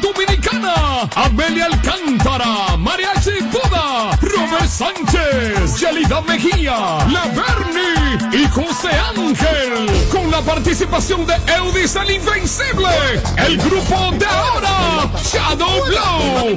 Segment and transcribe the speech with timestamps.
[0.00, 6.76] Dominicana, Amelia Alcántara, Mariachi Buda, Robert Sánchez, Yelida Mejía,
[7.10, 12.88] La Bernie y José Ángel, con la participación de Eudis el Invencible,
[13.36, 16.54] el grupo de ahora, Shadow Blow,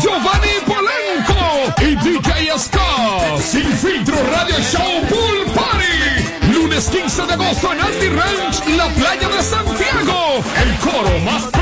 [0.00, 7.72] Giovanni Polenco y DJ Scott, Sin Filtro Radio Show Pool Party, lunes 15 de agosto
[7.72, 11.53] en Andy Ranch, la playa de Santiago, el coro más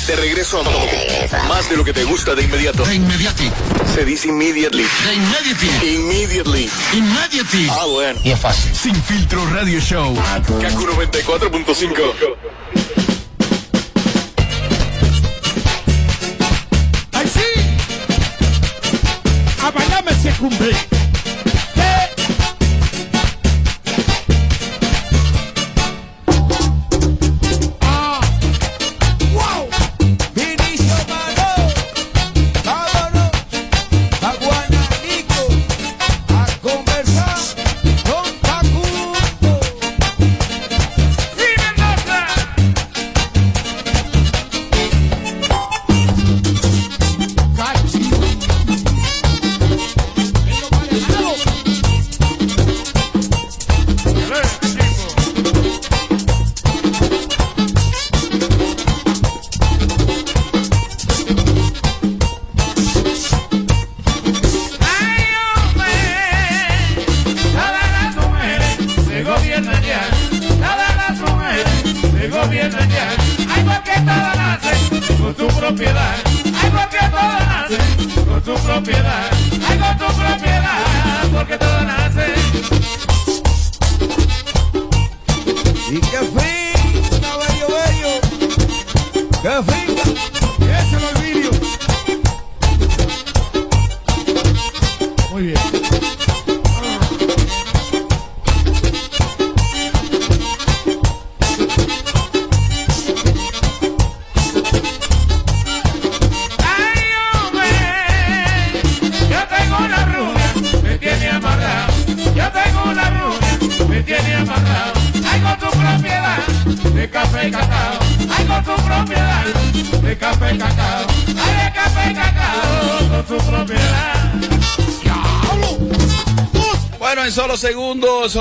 [0.06, 2.84] De regreso a más de lo que te gusta de inmediato.
[2.87, 3.51] De inmediati.
[3.95, 4.87] Se dice immediately.
[5.05, 5.67] De immediati.
[5.97, 6.70] Immediately.
[6.95, 7.69] Immediately.
[7.70, 8.19] Ah, bueno.
[8.25, 8.75] Y es fácil.
[8.75, 10.15] Sin filtro radio show.
[10.17, 12.15] Kaku 94.5.
[17.12, 17.41] ¡Ay, sí!
[19.62, 20.75] A bailarme se cumple.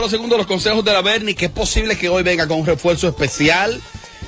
[0.07, 2.65] Solo segundos los consejos de la Berni, que es posible que hoy venga con un
[2.65, 3.81] refuerzo especial.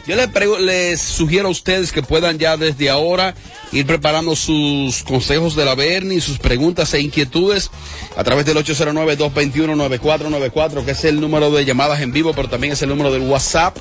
[0.06, 0.28] Yo les,
[0.60, 3.34] les sugiero a ustedes que puedan ya desde ahora
[3.72, 7.72] ir preparando sus consejos de la Berni, sus preguntas e inquietudes
[8.18, 12.82] a través del 809-221-9494, que es el número de llamadas en vivo, pero también es
[12.82, 13.78] el número del WhatsApp.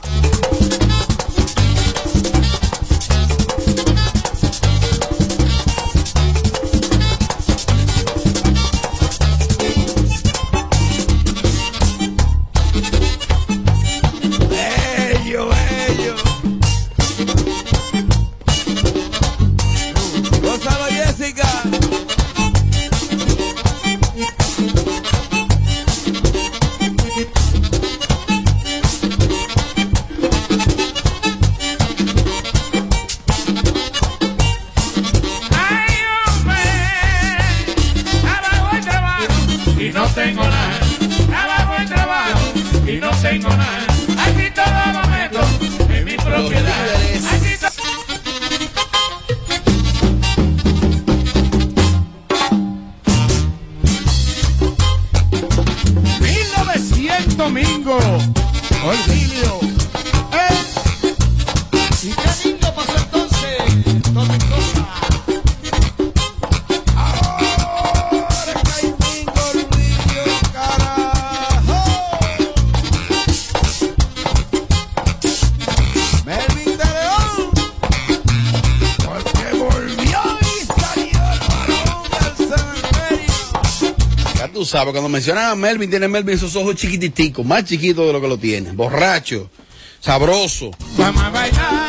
[84.79, 88.29] Sabes, cuando mencionan a Melvin, tiene Melvin esos ojos chiquititicos, más chiquitos de lo que
[88.29, 88.71] lo tiene.
[88.73, 89.51] Borracho,
[89.99, 90.71] sabroso.
[90.97, 91.89] Vamos a bailar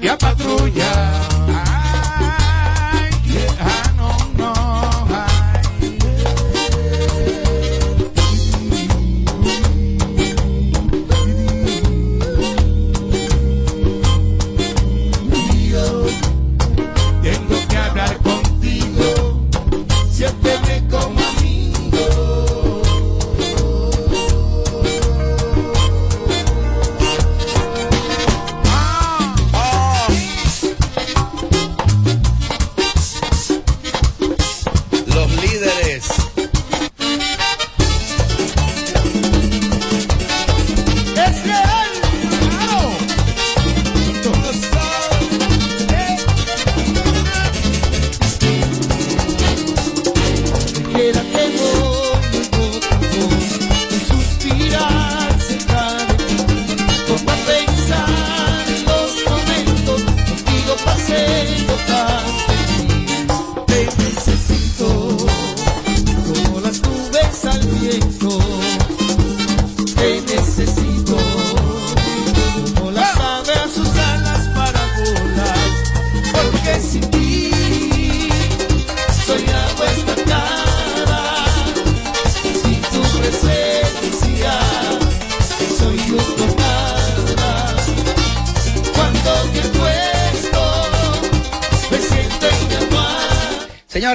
[0.00, 1.17] y a.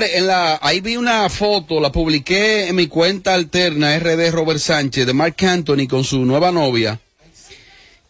[0.03, 4.59] Señores, en la, ahí vi una foto, la publiqué en mi cuenta alterna RD Robert
[4.59, 6.99] Sánchez de Mark Anthony con su nueva novia.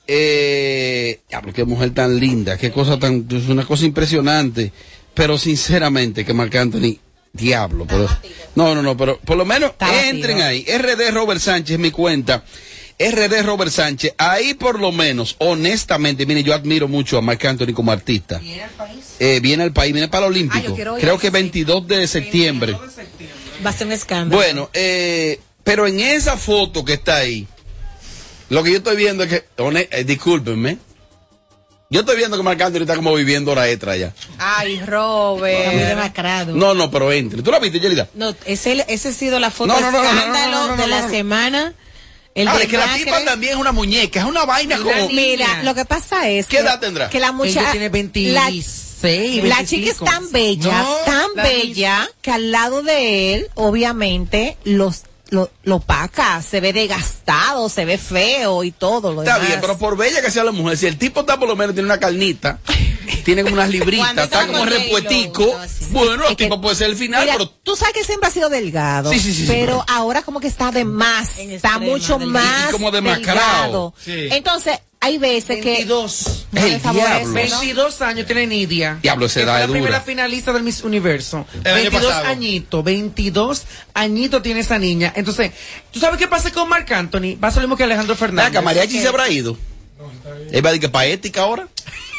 [0.07, 1.19] Eh,
[1.53, 4.71] qué mujer tan linda, qué cosa tan, es una cosa impresionante.
[5.13, 6.97] Pero sinceramente que Mark Anthony,
[7.31, 8.07] diablo, pero,
[8.55, 10.47] no, no, no, pero por lo menos Está entren batido.
[10.47, 12.43] ahí, RD Robert Sánchez, mi cuenta.
[13.11, 17.73] RD Robert Sánchez, ahí por lo menos, honestamente, mire, yo admiro mucho a Mark Anthony
[17.73, 18.41] como artista.
[19.19, 20.75] Eh, viene al país, viene para el Olímpico.
[20.75, 21.33] Ah, ir, Creo que sí.
[21.33, 22.77] 22 de septiembre.
[23.65, 24.41] Va a ser un escándalo.
[24.41, 27.47] Bueno, eh, pero en esa foto que está ahí,
[28.49, 29.45] lo que yo estoy viendo es que,
[29.91, 30.77] eh, discúlpenme,
[31.89, 34.13] yo estoy viendo que Marc Anthony está como viviendo hora extra ya.
[34.39, 35.73] Ay, Robert.
[35.73, 36.55] demacrado.
[36.55, 37.43] No, no, pero entre.
[37.43, 38.07] ¿Tú la viste, Yelida?
[38.15, 40.75] No, ese, ese ha sido la foto No, no, no, no, no, escándalo no, no,
[40.75, 41.73] no, de la semana.
[42.35, 45.09] El Ahora, de es que la tipa también es una muñeca, es una vaina como...
[45.09, 47.09] Mira, lo que pasa es ¿Qué que, edad tendrá?
[47.09, 50.05] que la muchacha tiene 26, la, la chica es 25.
[50.05, 55.03] tan bella, No, tan la bella que al lado de él, obviamente, los
[55.33, 59.47] lo, lo paca, se ve desgastado, se ve feo y todo lo Está demás.
[59.49, 61.73] bien, pero por bella que sea la mujer, si el tipo está por lo menos
[61.73, 62.59] tiene una carnita,
[63.25, 65.59] tiene como unas libritas, está como repuetico,
[65.89, 68.31] bueno, el que- tipo puede ser el final, Mira, pero tú sabes que siempre ha
[68.31, 72.27] sido delgado, Sí, sí, pero ahora como que está de más, En está mucho delgado.
[72.45, 73.93] más Y como demacrado.
[74.05, 74.35] delgado.
[74.35, 76.45] Entonces, hay veces que 22.
[76.53, 77.25] no le El favorece.
[77.25, 77.33] ¿no?
[77.33, 78.99] 22 años tiene Nidia.
[79.01, 81.45] Diablo, que fue es la primera finalista del Miss Universo.
[81.55, 82.27] El año 22 pasado.
[82.27, 83.63] añitos, 22
[83.95, 85.11] añitos tiene esa niña.
[85.13, 85.51] Entonces,
[85.91, 87.35] ¿tú sabes qué pasa con Marc Anthony?
[87.37, 88.51] Pasa lo mismo que Alejandro Fernández.
[88.53, 89.57] Venga, mariachi se habrá ido.
[90.51, 91.67] Él va a decir que paética ahora.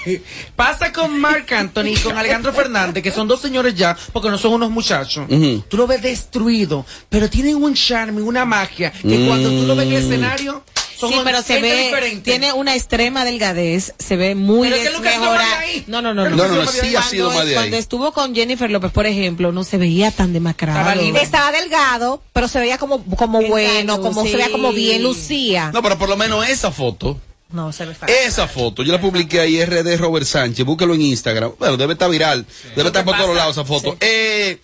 [0.57, 4.37] Pasa con Marc Anthony y con Alejandro Fernández, que son dos señores ya, porque no
[4.37, 5.27] son unos muchachos.
[5.69, 9.87] Tú lo ves destruido, pero tienen un charme, una magia, que cuando tú lo ves
[9.87, 10.63] en el escenario,
[11.09, 12.31] son Sí, pero se ve, diferente.
[12.31, 15.63] tiene una extrema delgadez, se ve muy Pero ¿qué es lo que ha sido desmejorada.
[15.87, 17.55] No, no, no, No, no, no, Cuando- sí ha sido más de ahí.
[17.55, 21.01] Cuando estuvo con Jennifer López, por ejemplo, no se veía tan demacrado.
[21.17, 24.53] Estaba delgado, pero se veía como, como Exacto, bueno, como se veía sí.
[24.53, 25.71] como bien lucía.
[25.73, 27.19] No, pero por lo menos esa foto,
[27.51, 28.15] No, se ve fácil.
[28.27, 31.53] esa foto, yo la publiqué ahí, RD Robert Sánchez, búsquelo en Instagram.
[31.59, 32.45] Bueno, debe estar viral,
[32.75, 33.97] debe estar por todos lados esa foto.
[34.01, 34.59] Eh,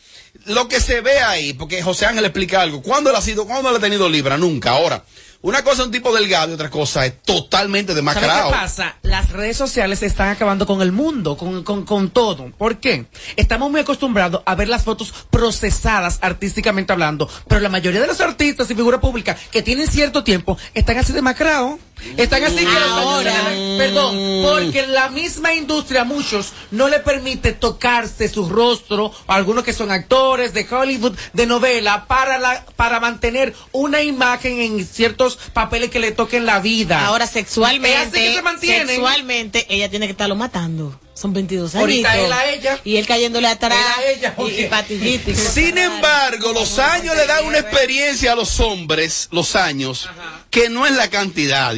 [0.46, 3.68] lo que se ve ahí, porque José Ángel explica algo, ¿cuándo él ha sido, cuándo
[3.70, 4.38] él ha tenido libra?
[4.38, 4.70] Nunca.
[4.70, 5.04] Ahora,
[5.42, 8.50] una cosa es un tipo delgado y otra cosa es totalmente ¿Sabes demacrado.
[8.50, 8.96] qué pasa?
[9.02, 12.50] Las redes sociales están acabando con el mundo, con, con, con todo.
[12.58, 13.06] ¿Por qué?
[13.36, 18.20] Estamos muy acostumbrados a ver las fotos procesadas artísticamente hablando, pero la mayoría de los
[18.20, 21.78] artistas y figuras públicas que tienen cierto tiempo están así demacrados.
[22.16, 23.32] Están así que Ahora.
[23.76, 29.74] Perdón, porque la misma industria a muchos no le permite tocarse su rostro, algunos que
[29.74, 35.90] son actores de Hollywood, de novela, para, la, para mantener una imagen en ciertos papeles
[35.90, 37.06] que le toquen la vida.
[37.06, 38.86] Ahora, Es así sexualmente, que se mantienen.
[38.88, 40.98] sexualmente, ella tiene que estarlo matando.
[41.14, 41.80] Son 22 años.
[41.82, 42.80] Ahorita él a ella.
[42.82, 43.78] Y él cayéndole atrás.
[43.78, 44.62] Él a ella, y- oye.
[44.62, 49.28] y, patillita y cosas Sin embargo, los años le dan una experiencia a los hombres,
[49.30, 50.08] los años,
[50.50, 51.74] que no es la cantidad.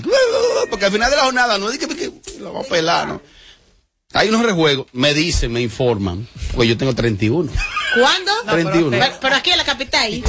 [0.70, 3.22] Porque al final de la jornada no es que, que la va a pelar, ¿no?
[4.14, 7.50] Hay unos rejuegos, me dicen, me informan, pues yo tengo 31.
[7.98, 8.30] ¿Cuándo?
[8.46, 8.90] 31.
[8.90, 10.22] Pero, pero aquí en la capital.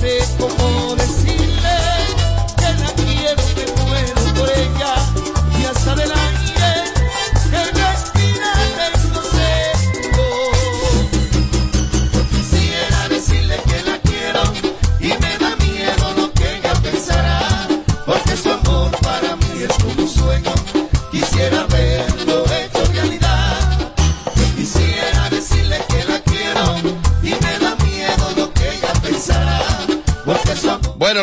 [0.00, 0.94] Sé cómo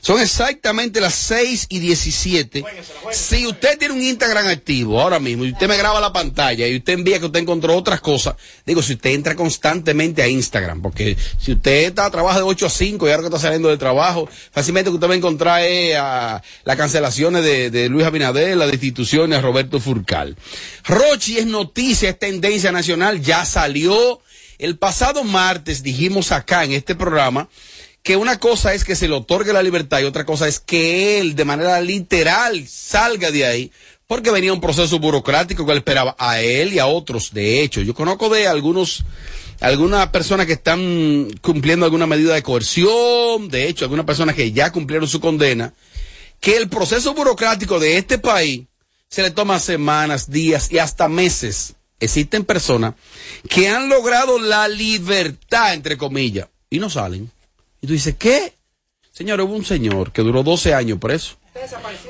[0.00, 2.64] Son exactamente las 6 y 17.
[3.12, 6.76] Si usted tiene un Instagram activo ahora mismo y usted me graba la pantalla y
[6.76, 11.16] usted envía que usted encontró otras cosas, digo, si usted entra constantemente a Instagram, porque
[11.38, 14.28] si usted está trabaja de 8 a 5 y ahora que está saliendo de trabajo,
[14.52, 18.70] fácilmente que usted va a encontrar eh, a las cancelaciones de, de Luis Abinader, las
[18.70, 20.36] destituciones a Roberto Furcal.
[20.84, 24.20] Rochi es noticia, es tendencia nacional, ya salió.
[24.58, 27.48] El pasado martes dijimos acá en este programa
[28.06, 31.18] que una cosa es que se le otorgue la libertad y otra cosa es que
[31.18, 33.72] él de manera literal salga de ahí
[34.06, 37.34] porque venía un proceso burocrático que él esperaba a él y a otros.
[37.34, 39.04] De hecho, yo conozco de algunos,
[39.58, 44.70] algunas personas que están cumpliendo alguna medida de coerción, de hecho, algunas personas que ya
[44.70, 45.74] cumplieron su condena,
[46.38, 48.66] que el proceso burocrático de este país
[49.08, 51.74] se le toma semanas, días y hasta meses.
[51.98, 52.94] Existen personas
[53.48, 57.32] que han logrado la libertad, entre comillas, y no salen.
[57.86, 58.52] Tú dices, ¿qué?
[59.12, 61.36] Señor, hubo un señor que duró 12 años preso.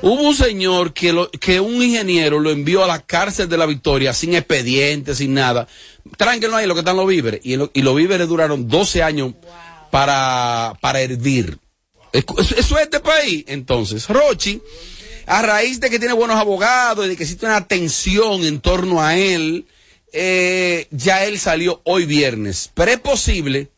[0.02, 3.66] Hubo un señor que, lo, que un ingeniero lo envió a la cárcel de la
[3.66, 5.68] Victoria sin expediente, sin nada.
[6.16, 7.40] Tranquilo ahí lo que están los víveres.
[7.44, 9.34] Y, lo- los víveres duraron 12 años
[9.92, 11.58] para, para hervir.
[12.12, 13.44] Eso eso es este país.
[13.46, 14.60] Entonces, Rochi,
[15.26, 19.00] a raíz de que tiene buenos abogados y de que existe una tensión en torno
[19.00, 19.66] a él,
[20.12, 22.70] eh, ya él salió hoy viernes.
[22.74, 23.68] Pero es posible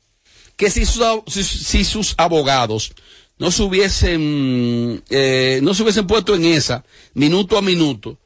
[0.58, 2.92] que si sus, si sus abogados
[3.38, 6.84] no se hubiesen, eh, no se hubiesen puesto en esa,
[7.14, 8.18] minuto a minuto,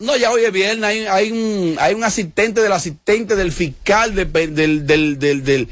[0.00, 5.66] no, ya hoy es viernes, hay, un, asistente del asistente del fiscal del,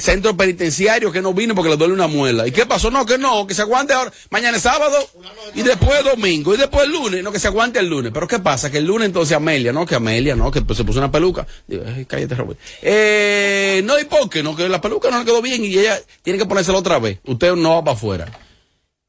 [0.00, 2.46] centro penitenciario que no vino porque le duele una muela.
[2.46, 2.90] ¿Y qué pasó?
[2.90, 4.10] No, que no, que se aguante ahora.
[4.30, 4.96] Mañana es sábado
[5.54, 7.22] y después domingo y después lunes.
[7.22, 8.12] No, que se aguante el lunes.
[8.14, 8.70] Pero ¿qué pasa?
[8.70, 11.46] Que el lunes entonces Amelia, no, que Amelia, no, que pues, se puso una peluca.
[11.66, 12.58] Digo, "Ay, cállate, Robert.
[12.80, 14.42] Eh, no, ¿y por qué?
[14.42, 17.18] No, que la peluca no le quedó bien y ella tiene que ponérsela otra vez.
[17.26, 18.45] Usted no va para afuera.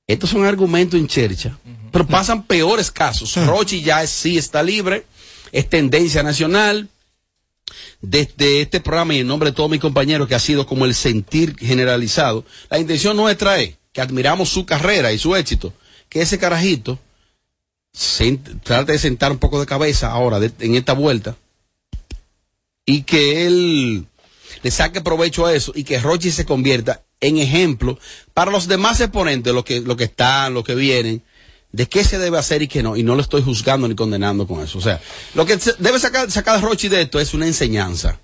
[0.07, 1.57] Estos son argumentos en chercha,
[1.91, 3.35] pero pasan peores casos.
[3.45, 5.05] Rochi ya es- sí está libre,
[5.51, 6.87] es tendencia nacional.
[7.99, 10.95] Desde este programa y en nombre de todos mis compañeros, que ha sido como el
[10.95, 15.73] sentir generalizado, la intención nuestra es que admiramos su carrera y su éxito,
[16.07, 16.97] que ese carajito
[18.63, 21.35] trate de sentar un poco de cabeza ahora de- en esta vuelta
[22.85, 24.05] y que él
[24.63, 27.97] le saque provecho a eso y que Rochi se convierta en ejemplo
[28.33, 31.23] para los demás exponentes, los que, los que están, los que vienen,
[31.71, 32.95] de qué se debe hacer y qué no.
[32.95, 34.77] Y no lo estoy juzgando ni condenando con eso.
[34.77, 35.01] O sea,
[35.33, 38.19] lo que se debe sacar, sacar Rochi de esto es una enseñanza.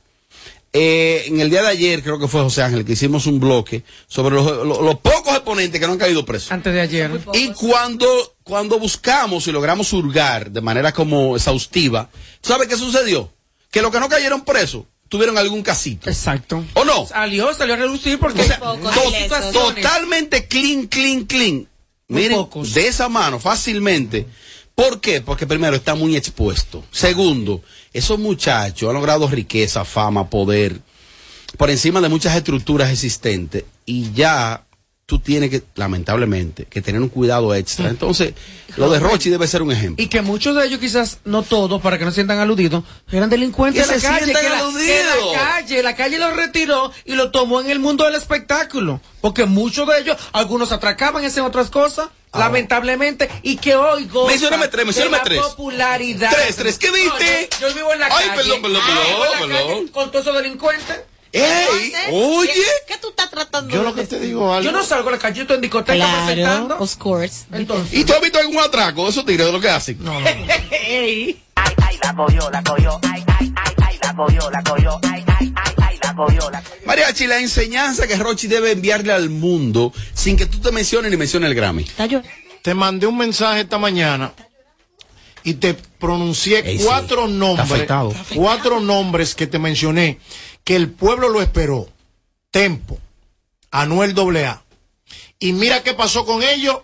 [0.75, 3.83] Eh, en el día de ayer, creo que fue José Ángel, que hicimos un bloque
[4.07, 6.51] sobre los, los- los pocos exponentes que no han caído presos.
[6.51, 7.11] Antes de ayer.
[7.33, 8.07] Y cuando,
[8.43, 12.09] cuando buscamos y logramos hurgar de manera como exhaustiva,
[12.41, 13.31] ¿sabe qué sucedió?
[13.69, 16.09] Que los que no cayeron presos tuvieron algún casito.
[16.09, 16.65] Exacto.
[16.73, 17.05] ¿O no?
[17.05, 19.51] Salió, salió a relucir porque O sea, pocos to- ilesos.
[19.51, 21.67] totalmente clean, clean, clean.
[22.07, 22.73] Muy Miren, pocos.
[22.73, 24.25] de esa mano, fácilmente,
[24.75, 25.21] ¿Por qué?
[25.21, 26.83] Porque primero está muy expuesto.
[26.89, 27.61] Segundo,
[27.93, 30.79] esos muchachos han logrado riqueza, fama, poder,
[31.59, 34.63] por encima de muchas estructuras existentes y ya
[35.05, 37.89] tú tienes que, lamentablemente, que tener un cuidado extra.
[37.89, 38.33] Entonces,
[38.77, 40.03] lo de Rochi debe ser un ejemplo.
[40.03, 43.29] Y que muchos de ellos, quizás no todos, para que no se sientan aludidos, eran
[43.29, 44.25] delincuentes de se la calle.
[44.27, 48.05] Que la, que la calle, la calle los retiró y lo tomó en el mundo
[48.05, 49.01] del espectáculo.
[49.21, 52.09] Porque muchos de ellos, algunos atracaban y hacían otras cosas.
[52.35, 55.39] Lamentablemente, y que hoy gozan Mencióname tres, de mencióname la tres.
[55.41, 56.31] popularidad.
[56.31, 57.49] Tres, tres, ¿qué diste?
[57.51, 58.41] No, yo, yo vivo en la Ay, calle.
[58.41, 59.67] perdón, perdón, Ah, perdón, perdón.
[59.77, 60.97] calle Con todos esos delincuentes.
[61.33, 61.91] ¡Ey!
[62.11, 62.51] Oye.
[62.87, 64.19] ¿Qué tú estás tratando Yo de lo que decir?
[64.19, 64.63] te digo algo.
[64.63, 66.77] Yo no salgo a la calle, estoy en discoteca Claro, presentando.
[66.77, 67.45] of course.
[67.51, 69.97] Entonces, ¿Y tú has visto algún atraco de esos tigres de lo que hacen?
[69.99, 70.29] no, no, no.
[70.71, 71.41] Ey.
[71.55, 75.23] Ay, ay, la cogió, la cogió, ay, ay, ay, ay, la cogió, la cogió, ay,
[75.39, 76.81] ay, ay, ay, la cogió, la cogió.
[76.85, 81.17] Mariachi, la enseñanza que Rochi debe enviarle al mundo sin que tú te menciones ni
[81.17, 81.85] menciones el Grammy.
[82.61, 84.33] Te mandé un mensaje esta mañana
[85.43, 86.85] y te pronuncié Ey, sí.
[86.85, 88.13] cuatro Está nombres, afectado.
[88.35, 90.19] cuatro nombres que te mencioné
[90.63, 91.89] que el pueblo lo esperó.
[92.51, 92.99] Tempo,
[93.71, 94.63] Anuel AA.
[95.39, 96.79] Y mira qué pasó con ellos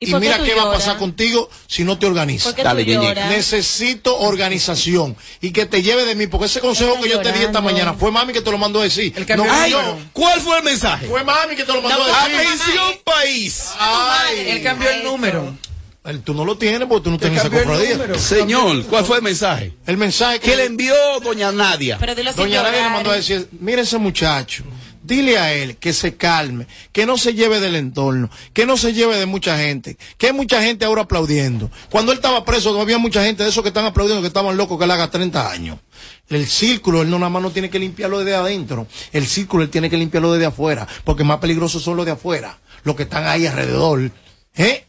[0.00, 2.52] ¿Y y, por qué mira qué va a pasar contigo si no te organizas.
[2.52, 2.84] ¿Por qué Dale?
[3.28, 7.42] Necesito organización y que te lleve de mí, porque ese consejo que yo te di
[7.42, 9.12] esta mañana fue mami que te lo mandó a decir.
[9.16, 9.98] El cambio no yo.
[10.12, 11.06] ¿Cuál fue el mensaje?
[11.06, 12.34] Fue mami que te lo mandó a decir.
[12.34, 13.70] Atención, país.
[13.78, 15.56] Ay, Él cambió el número.
[16.04, 18.18] El- tú no lo tienes porque tú no tienes esa cofradía.
[18.18, 19.72] Señor, ¿cuál fue el mensaje?
[19.86, 21.96] El mensaje Que le envió doña Nadia.
[21.98, 24.64] Pero Doña Nadia le mandó a decir, mire ese muchacho,
[25.02, 28.92] dile a él que se calme, que no se lleve del entorno, que no se
[28.92, 31.70] lleve de mucha gente, que hay mucha gente ahora aplaudiendo.
[31.90, 34.78] Cuando él estaba preso, había mucha gente de esos que están aplaudiendo que estaban locos
[34.78, 35.78] que él haga 30 años.
[36.28, 39.70] El círculo, él no nada más no tiene que limpiarlo desde adentro, el círculo él
[39.70, 43.26] tiene que limpiarlo desde afuera, porque más peligrosos son los de afuera, los que están
[43.26, 44.10] ahí alrededor.
[44.56, 44.84] ¿Eh?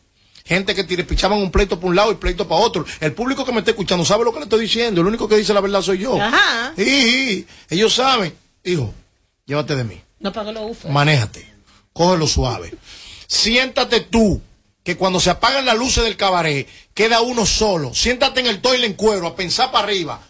[0.46, 2.86] Gente que tire, pichaban un pleito para un lado y pleito para otro.
[3.00, 5.02] El público que me está escuchando sabe lo que le estoy diciendo.
[5.02, 6.22] El único que dice la verdad soy yo.
[6.22, 6.72] Ajá.
[6.78, 8.32] Sí, ellos saben.
[8.64, 8.94] Hijo,
[9.46, 10.00] llévate de mí.
[10.20, 10.92] No pago los ufos.
[10.92, 11.52] Manéjate.
[11.94, 12.76] Cógelo suave.
[13.26, 14.40] Siéntate tú,
[14.84, 17.96] que cuando se apagan las luces del cabaret, queda uno solo.
[17.96, 20.22] Siéntate en el toile en cuero, a pensar para arriba.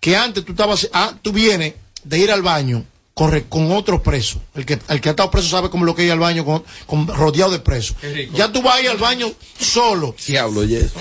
[0.00, 2.84] Que antes tú estabas, ah, tú vienes de ir al baño
[3.18, 4.42] con, re- con otros presos.
[4.54, 6.62] El que, el que ha estado preso sabe cómo lo que ir al baño con,
[6.84, 7.96] con- rodeado de presos.
[8.34, 10.14] Ya tú vas a ir al baño solo.
[10.26, 10.92] Diablo, yes.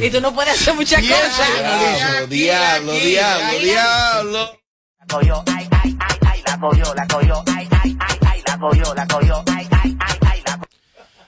[0.00, 2.28] Y tú no puedes hacer muchas Piensa cosas.
[2.30, 4.58] Diablo, diablo, diablo.
[5.00, 8.58] La cogió, ay, ay, ay, ay, la cogió, la cogió, ay, ay, ay, ay, la
[8.58, 10.68] cogió, la cogió, ay, ay, ay, ay, la cogió.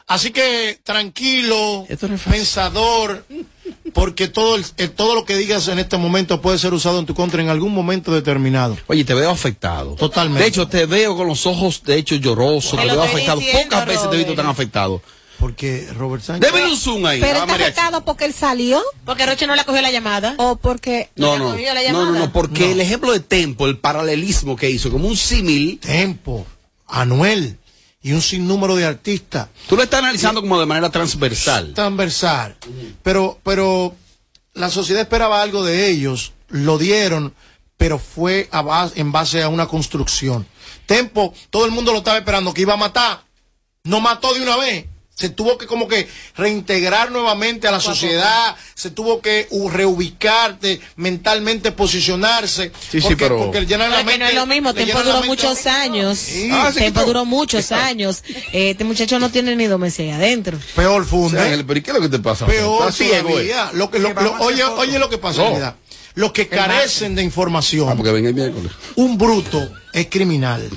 [0.07, 2.39] Así que tranquilo, Esto no es fácil.
[2.39, 3.25] pensador,
[3.93, 7.07] porque todo, el- eh, todo lo que digas en este momento puede ser usado en
[7.07, 8.77] tu contra en algún momento determinado.
[8.87, 9.95] Oye, te veo afectado.
[9.97, 10.43] Totalmente.
[10.43, 12.77] De hecho, te veo con los ojos, de hecho, lloroso.
[12.77, 13.39] Te veo afectado.
[13.41, 15.03] diciendo, Pocas veces te he visto tan afectado.
[15.39, 16.53] Porque Robert Sánchez.
[16.53, 17.19] Deme un zoom ahí.
[17.19, 20.35] Pero ah, está afectado porque él salió Porque Roche no le cogió la llamada.
[20.37, 22.73] o porque No, ¿Le no, la no, no, no, porque No.
[22.73, 26.47] el ejemplo de Tempo, el paralelismo que hizo, como un símil, Tempo,
[26.87, 27.57] Anuel
[28.03, 31.75] y un sinnúmero de artistas tú lo estás analizando como de manera transversal.
[31.75, 32.57] transversal.
[33.03, 33.95] Pero, pero
[34.55, 37.35] la sociedad esperaba algo de ellos, lo dieron,
[37.77, 40.47] pero fue a base- en base a una construcción.
[40.87, 43.23] Tempo, todo el mundo lo estaba esperando que iba a matar.
[43.85, 44.87] No mató de una vez.
[45.21, 51.73] Se tuvo que como que reintegrar nuevamente a la sociedad, se tuvo que reubicarte, mentalmente
[51.73, 52.73] posicionarse.
[52.91, 54.89] Sí, sí, porque, pero- porque le llenan la que no mente- es lo mismo, llenan
[54.89, 56.19] la duró mente- muchos años.
[56.19, 56.49] Sí.
[56.51, 57.05] Ah, sí, quitó.
[57.05, 58.23] duró muchos años.
[58.53, 60.59] Eh, Este muchacho no tiene ni dos meses ahí adentro.
[60.75, 61.37] Peor O funde.
[61.37, 62.47] sea, Ángel, pero ¿y qué es lo que te pasa?
[62.47, 63.71] Peor todavía.
[63.75, 65.51] Lo que, lo- lo- oye, oye lo que pasa, No.
[65.55, 65.77] mira.
[66.15, 68.73] Los que carecen de información, Ah, porque ven el miércoles.
[68.97, 70.69] un bruto es criminal.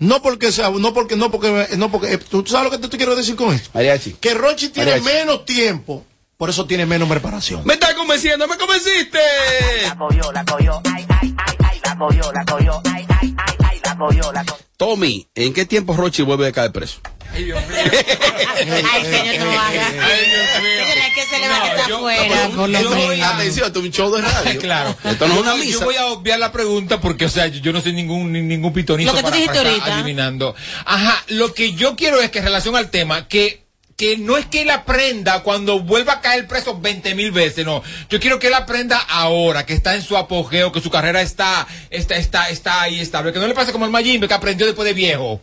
[0.00, 2.88] No porque sea, no porque, no porque, no porque, eh, ¿tú sabes lo que te,
[2.88, 3.68] te quiero decir con esto?
[3.74, 4.14] Mariachi.
[4.14, 5.14] Que Rochi tiene Mariachi.
[5.14, 6.06] menos tiempo,
[6.38, 7.60] por eso tiene menos preparación.
[7.66, 9.18] Me estás convenciendo, me convenciste.
[9.84, 13.54] La cogió, la cogió, ay, ay, ay, ay, la cogió, la cogió, ay, ay, ay,
[13.62, 14.64] ay, la cogió, la cogió.
[14.78, 17.00] Tommy, ¿en qué tiempo Rochi vuelve a caer preso?
[17.32, 19.88] Ay, señor, no haga.
[19.90, 22.44] Señor, es que se le va a quitar afuera.
[23.34, 24.60] Atención, esto es un show de radio.
[24.60, 24.96] Claro.
[25.04, 25.78] Esto no es una Yo- misa.
[25.78, 28.42] Yo voy a obviar la pregunta porque, o sea, yo, yo no soy ningún, ni-
[28.42, 29.94] ningún pitonito Lo que tú para, dijiste ahorita.
[29.96, 30.54] adivinando.
[30.84, 33.60] Ajá, lo que yo quiero es que en relación al tema, que
[33.96, 37.82] que no es que él aprenda cuando vuelva a caer preso 20 mil veces, no.
[38.08, 41.66] Yo quiero que él aprenda ahora, que está en su apogeo, que su carrera está,
[41.90, 43.30] está, está, está ahí estable.
[43.30, 45.42] Que no le pase como el Mayimbe que aprendió después de viejo.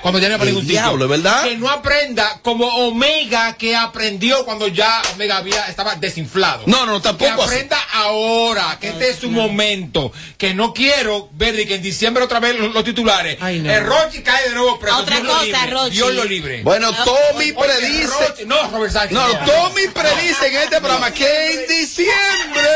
[0.00, 0.74] Cuando ya no ningún sitio.
[0.80, 1.42] diablo, ¿verdad?
[1.42, 6.62] Que no aprenda como Omega que aprendió cuando ya Omega había, estaba desinflado.
[6.66, 7.42] No, no, tampoco Que así.
[7.42, 12.22] aprenda ahora, que este es su momento, que no quiero ver de que en diciembre
[12.22, 13.38] otra vez los, los titulares.
[13.42, 14.98] El Rochi cae de nuevo preso.
[14.98, 15.90] Otra Dios lo cosa, libre, Rochi.
[15.96, 16.62] Dios lo libre.
[16.62, 18.06] Bueno, Tommy Oye, predice.
[18.08, 19.12] Rochi- no, Robert Sánchez.
[19.12, 22.68] No, Tommy predice en este programa que en diciembre.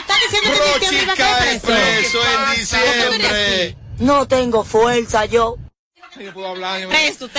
[0.00, 1.66] ¿Estás diciendo que en diciembre cae preso?
[1.66, 3.76] preso en diciembre.
[3.98, 5.56] No tengo fuerza yo.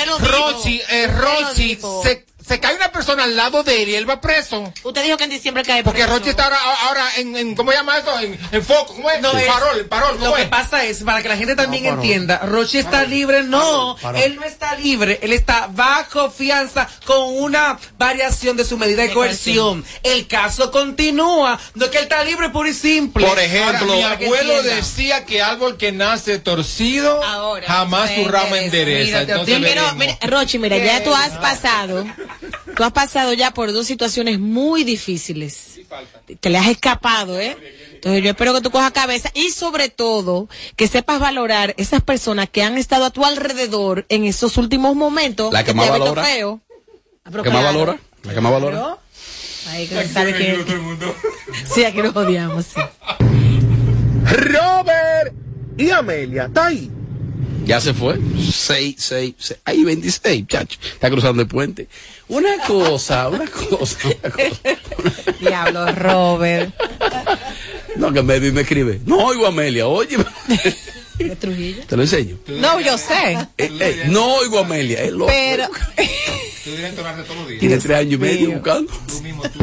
[0.06, 0.18] Lo.
[0.18, 4.10] Rochi, eh, lo Rochi, se, se cae una persona al lado de él y él
[4.10, 4.72] va preso.
[4.84, 6.18] Usted dijo que en diciembre cae Porque preso.
[6.18, 8.20] Rochi está ahora, ahora en, en- ¿cómo se llama eso?
[8.20, 9.22] En, en foco, ¿cómo es?
[9.22, 11.56] No, en es- parol, en parol, ¿cómo Lo que pasa es, para que la gente
[11.56, 16.88] también No, entienda, Rochi está libre, no, él no está libre, él está bajo fianza
[17.06, 19.86] con una variación de su medida de, De coerción.
[20.04, 23.26] El caso continúa, no es que él está libre puro y simple.
[23.26, 28.60] Por ejemplo, mi que abuelo decía que árbol que nace torcido Ahora, jamás su rama
[28.60, 29.22] endereza.
[29.22, 29.96] Entonces veremos.
[29.96, 32.06] mira, Rochi, mira, ya tú has pasado,
[32.76, 35.80] tú has pasado ya por dos situaciones muy difíciles.
[36.40, 37.58] Te le has escapado, ¿eh?
[37.94, 42.50] Entonces yo espero que tú cojas cabeza y sobre todo que sepas valorar esas personas
[42.50, 45.54] que han estado a tu alrededor en esos últimos momentos.
[45.54, 46.24] La que más valora.
[46.24, 46.62] feo.
[47.26, 47.98] ¿La que más valora?
[48.24, 48.98] ¿La que más valora?
[49.70, 50.66] Ahí que sabe que...
[51.74, 52.82] Sí, aquí nos odiamos, sí.
[54.26, 55.34] Robert
[55.78, 56.92] y Amelia, ¿está ahí?
[57.66, 58.20] Ya se fue.
[58.38, 59.60] 6, 6, 6.
[59.66, 60.80] Ahí 26, chacho.
[60.94, 61.88] Está cruzando el puente.
[62.28, 64.70] Una cosa, una cosa, una cosa.
[65.40, 66.74] Diablo, Robert.
[67.96, 69.02] No, que me, me escribe.
[69.06, 70.18] No oigo a Amelia, oye.
[71.88, 72.38] Te lo enseño.
[72.48, 73.34] No, yo sé.
[73.58, 75.32] Eh, eh, no oigo a Amelia, es loco.
[75.32, 75.68] Pero.
[76.64, 77.60] Tú deberías entonarte todos los días.
[77.60, 78.92] Tiene tres años y medio buscando.
[79.08, 79.60] Tú mismo, tú.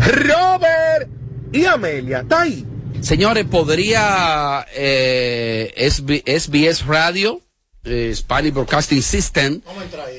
[0.00, 1.08] Robert
[1.52, 2.64] y Amelia, ¿está ahí?
[3.00, 7.40] Señores, podría eh, SB SBS Radio,
[7.84, 9.60] eh, Spanish Broadcasting System,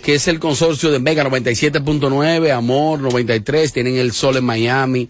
[0.03, 5.09] que es el consorcio de Mega 97.9, Amor 93, tienen el Sol en Miami,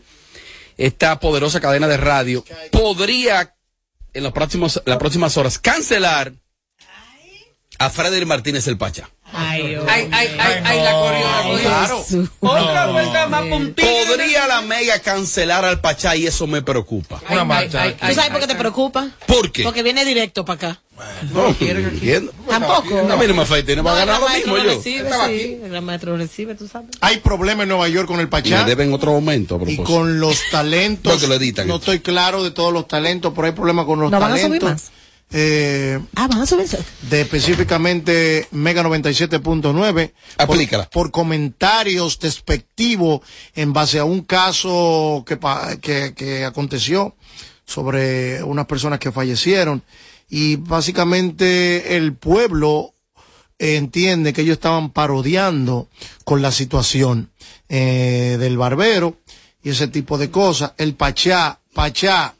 [0.77, 3.55] esta poderosa cadena de radio, podría
[4.13, 6.33] en los próximos, las próximas horas cancelar
[7.77, 9.09] a Freddy Martínez el Pacha.
[9.33, 11.59] Ay, Ay, ay, ay, ay, la corrió, la corrió.
[11.69, 12.05] Claro.
[12.39, 13.87] Otra vuelta más puntilla.
[14.07, 17.21] Podría la Mega cancelar al Pachá y eso me preocupa.
[17.29, 17.81] Una marcha.
[17.83, 19.09] ay, ¿Tú sabes por qué te preocupa?
[19.27, 19.63] ¿Por qué?
[19.63, 20.81] Porque viene directo para acá.
[21.33, 22.33] No, entiendo.
[22.49, 22.99] Tampoco.
[22.99, 24.77] A mí no me afecte, no va a el ganar lo maestro mismo lo yo.
[24.77, 25.59] recibe, Estaba sí.
[25.63, 26.89] El maestro recibe, tú sabes.
[26.99, 30.19] Hay problemas en Nueva York con el Me Pachá deben otro aumento a y con
[30.19, 31.13] los talentos.
[31.13, 31.67] Porque lo editan.
[31.67, 34.37] No estoy claro de todos los talentos, pero hay problemas con los ¿No van a
[34.37, 34.69] subir talentos.
[34.71, 34.91] más?
[35.31, 36.67] Eh, Ah, van a subir.
[37.09, 40.83] de específicamente Mega 97.9 Aplícala.
[40.89, 43.21] por, por comentarios despectivos
[43.55, 45.37] en base a un caso que,
[45.81, 47.15] que, que aconteció
[47.65, 49.83] sobre unas personas que fallecieron
[50.29, 52.93] y básicamente el pueblo
[53.59, 55.89] entiende que ellos estaban parodiando
[56.23, 57.29] con la situación
[57.67, 59.17] eh, del barbero
[59.61, 60.71] y ese tipo de cosas.
[60.77, 62.35] El Pachá, Pachá,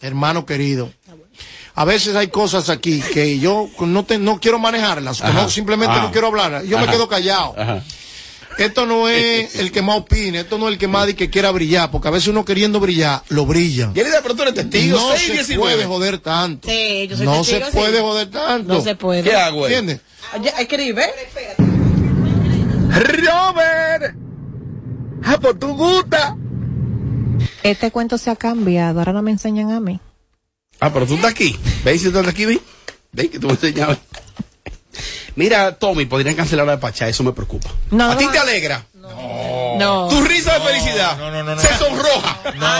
[0.00, 0.92] hermano querido.
[1.74, 5.42] A veces hay cosas aquí que yo no te, no quiero manejarlas, que Ajá.
[5.42, 6.04] no, simplemente Ajá.
[6.04, 6.64] no quiero hablar.
[6.64, 7.54] Yo me quedo callado.
[7.56, 7.82] Ajá.
[8.58, 11.30] Esto no es el que más opine, esto no es el que más di que
[11.30, 13.90] quiera brillar, porque a veces uno queriendo brillar, lo brilla.
[13.94, 14.98] Yelida, pero tú eres testigo.
[14.98, 15.60] No 6, se 19.
[15.62, 16.68] puede joder tanto.
[16.68, 17.76] Sí, yo soy No testigo, se sí.
[17.78, 18.74] puede joder tanto.
[18.74, 19.22] No se puede.
[19.22, 19.66] ¿Qué hago?
[19.66, 19.80] eh?
[19.80, 21.10] ¿ves?
[22.90, 24.14] Robert,
[25.24, 26.36] ah, por tu gusta.
[27.62, 28.98] Este cuento se ha cambiado.
[28.98, 30.00] Ahora no me enseñan a mí.
[30.80, 31.56] Ah, pero tú estás aquí.
[31.84, 32.46] ¿Veis si tú estás aquí?
[32.46, 32.60] Ven,
[33.12, 33.98] ven que tú me enseñabas.
[35.36, 37.70] Mira, Tommy, podrían cancelar al Pachá, eso me preocupa.
[37.90, 38.84] No, ¿A ti te alegra?
[38.94, 39.08] No.
[39.80, 41.60] Tu risa de felicidad no, no, no, no.
[41.60, 42.38] se sonroja.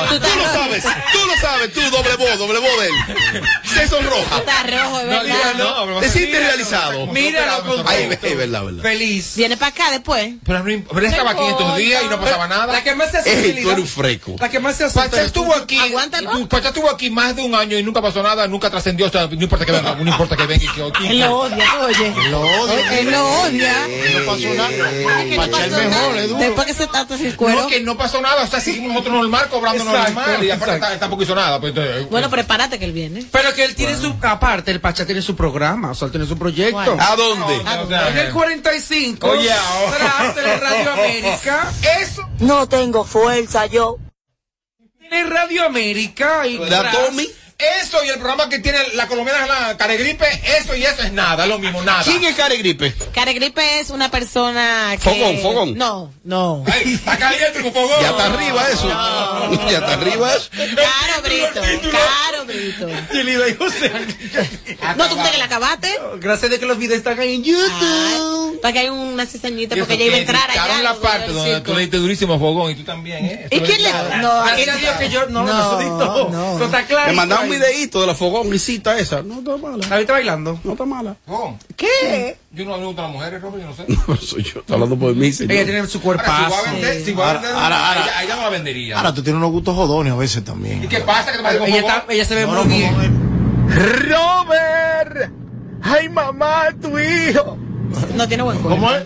[0.08, 3.42] Tú Tú lo sabes, tú lo sabes, tú, doble voz, doble voz de él.
[3.64, 4.38] Se sonroja.
[4.38, 5.54] Está rojo, es No, verdad.
[5.56, 7.06] no, pero- Te sientes realizado.
[7.06, 8.82] Míralo con es verdad, verdad.
[8.82, 9.36] Feliz.
[9.36, 10.34] Viene para acá después.
[10.44, 12.72] Pero, no, pero él estaba aquí estos días y no pasaba nada.
[12.72, 14.36] La que más se hace tú eres un freco.
[14.38, 16.48] La que más se asusta Pacha estuvo aquí, Aguántalo.
[16.48, 19.26] Pacha estuvo aquí más de un año y nunca pasó nada, nunca trascendió, o sea,
[19.26, 21.08] no importa que venga, no importa que venga y que.
[21.10, 22.14] Él lo odia, oye.
[22.30, 22.90] Lo odio.
[22.90, 23.88] Él lo odia.
[24.14, 24.70] No pasó nada.
[24.70, 26.38] No Pachá es pasó mejor.
[26.38, 27.62] Después que se sin cuero.
[27.62, 30.96] No, que no pasó nada, o sea, seguimos nosotros normal, cobrando Exacto, normal, y aparte
[30.98, 31.60] tampoco hizo nada.
[31.60, 33.24] Pues, entonces, Bueno, prepárate que él viene.
[33.30, 36.26] Pero que él tiene su, aparte, el Pachá tiene su programa, o sea, él tiene
[36.26, 36.72] su proyecto.
[36.72, 37.00] ¿Cuál?
[37.00, 37.62] ¿A dónde?
[37.88, 39.96] sea, En el 45, Oye, ahora.
[39.98, 42.28] tras de Radio América, eso.
[42.40, 43.98] No tengo fuerza yo.
[44.98, 47.28] tiene Radio América y ¿Da tras- Tommy?
[47.82, 50.26] Eso y el programa que tiene la colombiana, la caregripe,
[50.58, 52.02] eso y eso es nada, lo mismo, nada.
[52.02, 52.94] ¿Quién es Care Gripe?
[53.12, 55.10] Caregripe es una persona que...
[55.10, 55.78] Fogón, fogón.
[55.78, 56.64] No, no.
[56.66, 58.00] Ay, está caliente con fogón.
[58.00, 58.88] Ya está arriba eso.
[59.70, 60.48] Ya está arriba eso.
[60.50, 62.88] Claro, Caro Brito, Caro Brito.
[63.12, 63.92] Yelida y José.
[64.96, 65.88] No, tú crees que la acabaste.
[66.18, 68.60] Gracias de que los videos están ahí en YouTube.
[68.60, 70.82] Para que hay una cizañita, porque ella iba a entrar allá.
[70.82, 73.48] la parte donde tú le diste durísimo Fogón y tú también, ¿eh?
[73.50, 73.90] ¿Y quién le.?
[74.20, 74.64] No, aquí
[74.98, 77.10] que yo no, no, eso está claro.
[77.10, 79.22] Me mandaron un videíto de la fogoncita esa.
[79.22, 79.86] No está mala.
[79.88, 80.60] ¿La viste bailando?
[80.64, 81.16] No está mala.
[81.76, 82.36] ¿Qué?
[82.52, 83.84] Yo no hablo contra las mujeres, Robert, yo no sé.
[84.08, 84.60] No soy yo.
[84.60, 85.52] Está hablando por mí, señor.
[85.52, 86.48] Ella tiene su Ahora, si cuerpazo.
[86.48, 88.96] voy a vender, si voy a vender, ahora- ella- no la vendería.
[88.96, 90.84] Ahora tú tienes unos gustos jodones a veces también.
[90.84, 91.32] ¿Y qué pasa?
[91.32, 92.94] Que te Ella, ella se ve muy no, bien.
[93.68, 95.32] Robert.
[95.82, 97.56] Ay, mamá, tu hijo.
[98.14, 98.80] No tiene buen cuerpo.
[98.80, 99.04] ¿Cómo es?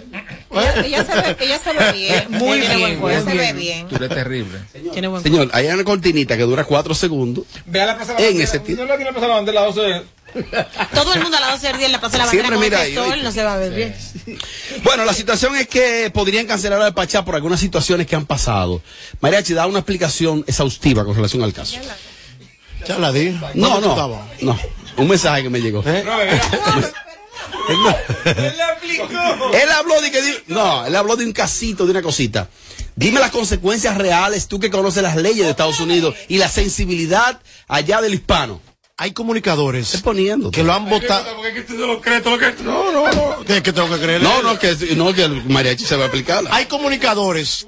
[0.54, 2.24] Ella, ella se ve, ella se ve bien.
[2.30, 3.56] Muy bien, muy se ve bien.
[3.56, 3.88] bien.
[3.88, 4.58] Tú eres terrible.
[4.92, 7.44] Tiene buen Señor, hay una cortinita que dura cuatro segundos.
[7.66, 8.48] Ve a la Plaza de la En Bandera.
[8.50, 8.82] ese tiempo.
[8.84, 10.02] ¿No la tiene la Plaza de la Bandera a las 12?
[10.94, 12.56] Todo el mundo a las 12 del día en la Plaza de la Bandera Siempre
[12.56, 13.94] con mira ese ahí, sol, no se va a ver bien.
[14.82, 18.82] Bueno, la situación es que podrían cancelar al Pachá por algunas situaciones que han pasado.
[19.20, 21.76] Mariachi, da una explicación exhaustiva con relación al caso.
[22.86, 23.30] Ya la di.
[23.54, 24.58] No, ¿Dónde tú no, no.
[24.96, 25.82] Un mensaje que me llegó.
[25.86, 26.04] ¿Eh?
[27.68, 29.52] Él le aplicó.
[29.52, 32.48] Él habló de que no, él habló de un casito, de una cosita.
[32.96, 37.40] Dime las consecuencias reales, tú que conoces las leyes de Estados Unidos y la sensibilidad
[37.66, 38.60] allá del hispano.
[38.96, 40.52] Hay comunicadores poniendo.
[40.52, 41.24] que lo han votado.
[41.24, 41.32] Que
[41.74, 43.44] no que No, no.
[43.44, 44.22] ¿Qué, qué tengo que creer?
[44.22, 46.44] No, no, que no que el mariachi se va a aplicar.
[46.50, 47.66] Hay comunicadores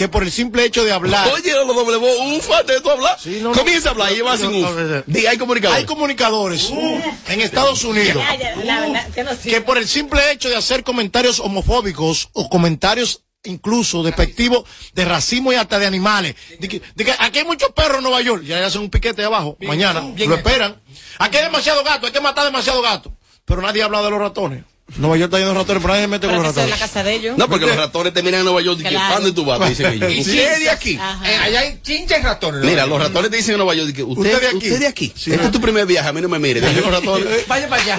[0.00, 1.28] que por el simple hecho de hablar.
[1.30, 3.18] Oye, lo doble voz, ufa, de tú hablar.
[3.22, 3.54] Sí, no, no.
[3.54, 4.74] Comienza a hablar y lleva sin No, uf.
[4.74, 5.02] no, no.
[5.06, 5.78] Di, hay comunicadores.
[5.78, 8.24] Hay comunicadores en Estados Unidos
[8.56, 14.02] verdad, que no que por el simple hecho de hacer comentarios homofóbicos o comentarios incluso
[14.02, 16.34] despectivos de racismo y hasta de animales.
[16.58, 19.22] De que, de que aquí hay muchos perros en Nueva York, ya hacen un piquete
[19.22, 20.80] abajo, mañana, lo esperan.
[21.18, 23.12] Aquí hay demasiado gato, hay que matar demasiado gato.
[23.44, 24.64] Pero nadie habla de los ratones.
[24.98, 26.78] Nueva York está lleno de ratones, pero nadie se mete con los en la ratones.
[26.80, 27.38] casa de ellos.
[27.38, 29.06] No, porque los ratones te miran en Nueva York y que Claro.
[29.08, 29.60] ¿para dónde tú vas?
[29.60, 30.12] Te dicen ellos.
[30.12, 30.90] Y ¿Usted es de aquí?
[30.92, 32.60] Eh, allá hay chinches ratones.
[32.62, 32.66] ¿no?
[32.68, 34.56] Mira, los ratones te dicen en Nueva York que usted, ¿Usted de aquí?
[34.56, 35.12] usted de aquí.
[35.16, 35.30] Sí.
[35.32, 36.60] este es tu primer viaje, a mí no me mire.
[36.60, 37.46] Deje los ratones.
[37.46, 37.98] Vaya para allá.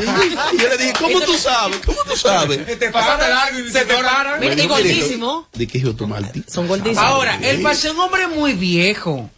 [0.53, 1.77] Y yo le dije, ¿cómo tú sabes?
[1.85, 2.65] ¿Cómo tú sabes?
[2.79, 4.39] Te pasaste largo y Se te paran.
[4.39, 5.47] Mira, y gordísimo.
[5.53, 6.51] ¿De qué hijo tu maldito?
[6.51, 7.03] Son gordísimos.
[7.03, 9.29] Ahora, el Pache es un hombre muy viejo.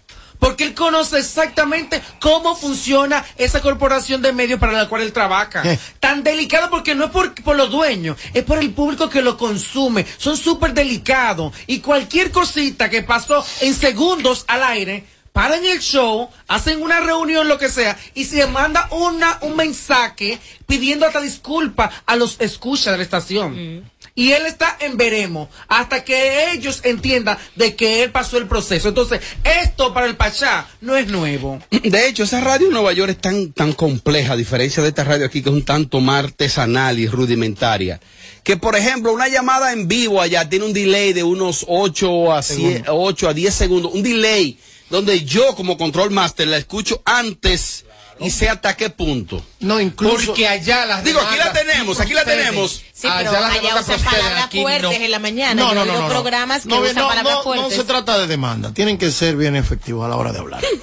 [0.44, 5.64] Porque él conoce exactamente cómo funciona esa corporación de medios para la cual él trabaja.
[6.02, 9.38] Tan delicado porque no es por, por los dueños, es por el público que lo
[9.38, 10.06] consume.
[10.18, 11.54] Son súper delicados.
[11.66, 17.48] Y cualquier cosita que pasó en segundos al aire, paran el show, hacen una reunión,
[17.48, 22.92] lo que sea, y se manda una, un mensaje pidiendo hasta disculpa a los escuchas
[22.92, 23.90] de la estación.
[24.16, 28.90] Y él está en veremos hasta que ellos entiendan de que él pasó el proceso.
[28.90, 31.60] Entonces, esto para el Pachá no es nuevo.
[31.84, 35.04] De hecho, esa radio en Nueva York es tan, tan compleja, a diferencia de esta
[35.04, 38.00] radio aquí, que es un tanto más artesanal y rudimentaria.
[38.44, 42.44] Que, por ejemplo, una llamada en vivo allá tiene un delay de unos 8 a,
[42.44, 43.94] 100 8 a 10 segundos.
[43.94, 44.60] Un delay
[44.92, 47.86] donde yo, como control master, la escucho antes
[48.20, 49.44] y sé hasta qué punto.
[49.60, 50.28] No, incluso.
[50.28, 52.82] Porque allá las Digo, aquí la tenemos, aquí la tenemos.
[52.94, 55.06] Sí, Allá pero las allá usan palabras aquí fuertes no.
[55.06, 55.54] en la mañana.
[55.62, 56.10] No, no, no, no, no.
[56.10, 57.76] programas que No, usan no, palabras no, no fuertes.
[57.78, 60.62] se trata de demanda, tienen que ser bien efectivos a la hora de hablar.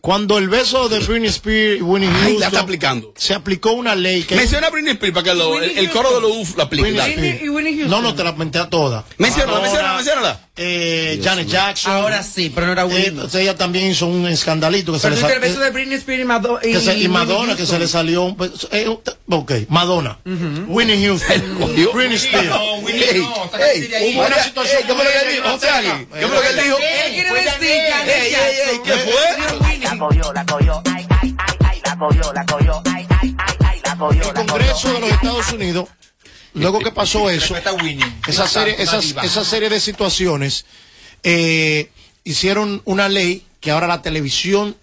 [0.00, 3.12] Cuando el beso de Britney Spears y Winnie Ay, la Houston está aplicando.
[3.16, 6.14] se aplicó una ley que Menciona a Britney Spears para que lo- el, el coro
[6.14, 6.88] de los UF lo aplique.
[6.96, 7.42] Spears.
[7.42, 7.90] y Winnie Houston.
[7.90, 9.04] No, no te la menté a todas.
[9.18, 10.40] Menciónala, menciónala, menciónala.
[10.56, 11.92] Eh, Janet Jackson.
[11.92, 13.06] Ahora sí, pero no era Eh, Winnie.
[13.08, 15.36] entonces ella también hizo un escandalito que se Pero le tú salió.
[15.36, 17.80] el beso de Britney Spears y, Mado- y, que se- y Madonna, que se Houston.
[17.80, 18.36] le salió un.
[18.72, 18.96] eh,
[19.28, 20.18] ok, Madonna.
[20.66, 21.58] Winnie Houston.
[21.94, 22.46] Britney Spears.
[22.48, 24.14] No, Winnie, Ey, no, sácate ey, de ahí.
[24.16, 25.58] Hubo una situación ¿qué fue lo que él dijo?
[25.60, 26.76] ¿qué fue lo que él dijo?
[28.84, 29.69] ¿qué fue?
[30.00, 33.56] La cogió, la cogió, ay, ay, ay, ay, la cogió, la cogió, ay, ay, ay,
[33.58, 34.46] ay, la cogió, El la cogió.
[34.46, 35.88] Congreso de los Estados Unidos,
[36.54, 37.54] luego que pasó eso,
[38.26, 40.64] esa serie, esas, esa serie de situaciones,
[41.22, 41.90] eh,
[42.24, 44.74] hicieron una ley que ahora la televisión,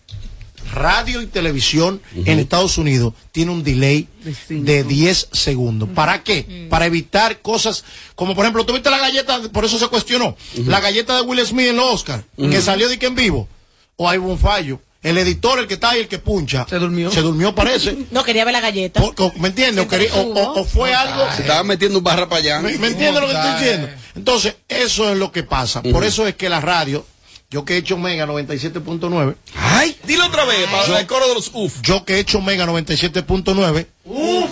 [0.71, 4.07] radio y televisión en Estados Unidos tiene un delay
[4.49, 5.89] de 10 segundos.
[5.95, 6.67] ¿Para qué?
[6.69, 11.15] Para evitar cosas como, por ejemplo, tuviste la galleta, por eso se cuestionó, la galleta
[11.15, 13.47] de Will Smith en los Oscar, que salió de que en vivo,
[13.95, 14.79] o hay un fallo.
[15.03, 17.11] El editor, el que está ahí, el que puncha, Se durmió.
[17.11, 17.97] Se durmió, parece.
[18.11, 19.01] No, quería ver la galleta.
[19.01, 19.85] O- o- ¿Me entiendes?
[19.85, 21.23] O, quería- o- o- o fue algo.
[21.35, 22.61] Se estaba metiendo un barra para allá.
[22.61, 23.89] ¿Me, me entiendes lo que estoy diciendo?
[24.15, 25.81] Entonces, eso es lo que pasa.
[25.83, 27.05] Por eso es que la radio,
[27.51, 31.51] yo que he hecho Mega 97.9, Ay, dilo otra vez, para el coro de los
[31.53, 31.81] UF.
[31.83, 33.85] yo que he hecho Mega 97.9,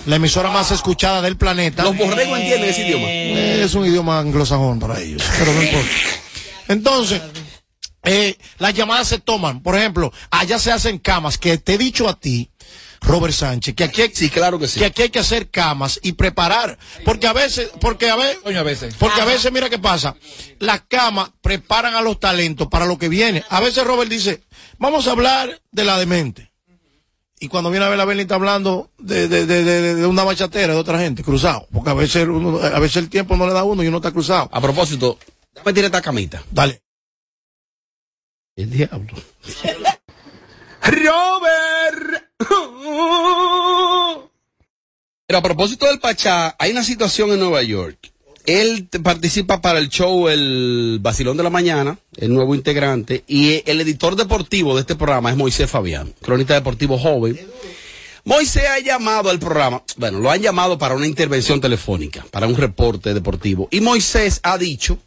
[0.05, 1.83] la emisora más escuchada del planeta.
[1.83, 3.09] Los borregos entienden ese idioma.
[3.11, 5.89] Es un idioma anglosajón para ellos, pero no importa.
[6.67, 7.21] Entonces,
[8.05, 9.61] eh, las llamadas se toman.
[9.61, 12.49] Por ejemplo, allá se hacen camas que te he dicho a ti,
[13.01, 14.79] Robert Sánchez, que aquí hay, sí, claro que sí.
[14.79, 18.59] que aquí hay que hacer camas y preparar, porque a veces, porque a veces, Coño,
[18.59, 18.95] a veces.
[18.97, 20.15] porque a veces mira qué pasa,
[20.59, 23.43] las camas preparan a los talentos para lo que viene.
[23.49, 24.41] A veces Robert dice,
[24.79, 26.51] vamos a hablar de la demente.
[27.39, 30.23] Y cuando viene a ver la Bernie está hablando de, de, de, de- de una
[30.23, 31.67] bachatera de otra gente, cruzado.
[31.71, 33.97] Porque a veces, uno- a veces el tiempo no le da a uno y uno
[33.97, 34.49] está cruzado.
[34.53, 35.19] A propósito,
[35.53, 36.41] dame tirar esta camita.
[36.49, 36.81] Dale.
[38.55, 39.13] El diablo.
[40.81, 42.23] Robert.
[45.27, 47.97] Pero a propósito del Pachá, hay una situación en Nueva York.
[48.45, 53.81] Él participa para el show El Vacilón de la Mañana, el nuevo integrante, y el
[53.81, 57.39] editor deportivo de este programa es Moisés Fabián, cronista deportivo joven.
[58.23, 62.55] Moisés ha llamado al programa, bueno, lo han llamado para una intervención telefónica, para un
[62.55, 63.67] reporte deportivo.
[63.71, 64.99] Y Moisés ha dicho,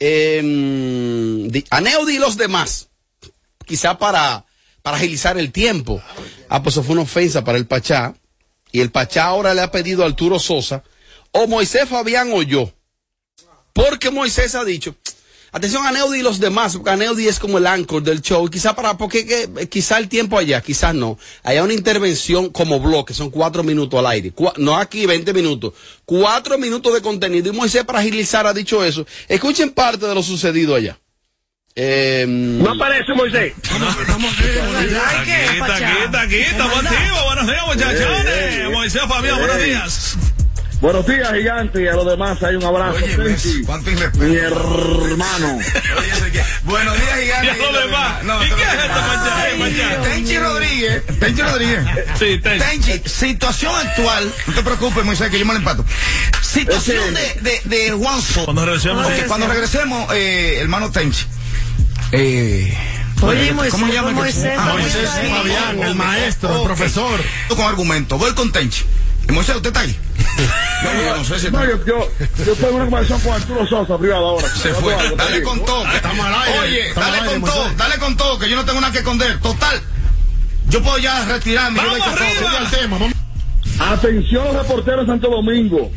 [0.00, 0.40] eh,
[1.50, 1.64] di-
[2.18, 2.88] los demás,
[3.66, 4.44] quizá para,
[4.82, 6.02] para agilizar el tiempo.
[6.48, 8.14] Ah, pues eso fue una ofensa para el Pachá.
[8.72, 10.82] Y el Pachá ahora le ha pedido a Arturo Sosa,
[11.30, 12.72] o Moisés Fabián o yo.
[13.72, 14.94] Porque Moisés ha dicho,
[15.54, 18.46] atención a Neudi y los demás, porque a Neudi es como el anchor del show,
[18.46, 21.18] y quizá para, porque que- eh, quizá el tiempo allá, quizás no.
[21.42, 25.72] Hay una intervención como bloque, son cuatro minutos al aire, no aquí 20 minutos,
[26.04, 27.48] cuatro minutos de contenido.
[27.50, 29.06] Y Moisés para agilizar ha dicho eso.
[29.28, 30.98] Escuchen parte de lo sucedido allá.
[31.76, 33.52] Eh, No aparece Moisés.
[33.58, 37.24] Aquí, aquí, aquí, estamos activos.
[37.24, 38.70] Buenos días, muchachones.
[38.72, 40.16] Moisés Fabián, buenos días.
[40.84, 42.98] Buenos días, gigante, y a los demás hay un abrazo.
[42.98, 43.64] Tenchi,
[44.18, 45.58] mi hermano.
[46.64, 47.46] Buenos días, gigante.
[47.46, 48.22] Y a los demás.
[48.22, 50.02] ¿Y qué es esto, Mancha?
[50.02, 51.84] Tenchi Rodríguez, Tenchi Rodríguez.
[52.18, 55.86] Sí, Tenchi, situación actual, no te preocupes, Moisés, que yo me lo empato.
[56.42, 58.44] Situación de, de, de Juanzo.
[58.44, 59.06] Cuando regresemos.
[59.26, 61.24] Cuando regresemos, eh, hermano Tenchi.
[62.12, 62.76] Eh,
[63.26, 64.10] Oye, ¿Cómo Moisés, se llama?
[64.12, 67.20] Moisés, Ah, Moisés Moisés Fabián, el maestro, el profesor.
[67.48, 68.84] Yo Con argumento, voy con Tenchi.
[69.32, 69.98] Moisés, ¿usted está ahí?
[70.84, 72.10] No, yo no sé si No, yo, yo,
[72.44, 74.48] yo estoy en una conversación con Arturo Sosa privado ahora.
[74.54, 74.94] Se fue.
[75.16, 75.86] Dale con todo.
[75.92, 76.58] Estamos al aire.
[76.60, 78.98] Oye, dale al aire, con todo, dale con todo, que yo no tengo nada que
[78.98, 79.40] esconder.
[79.40, 79.80] Total,
[80.68, 81.78] yo puedo ya retirarme.
[81.80, 82.14] yo ¡Vamos todo.
[82.14, 82.58] arriba!
[82.60, 83.14] El tema, vamos.
[83.78, 85.90] Atención los reporteros de Santo Domingo.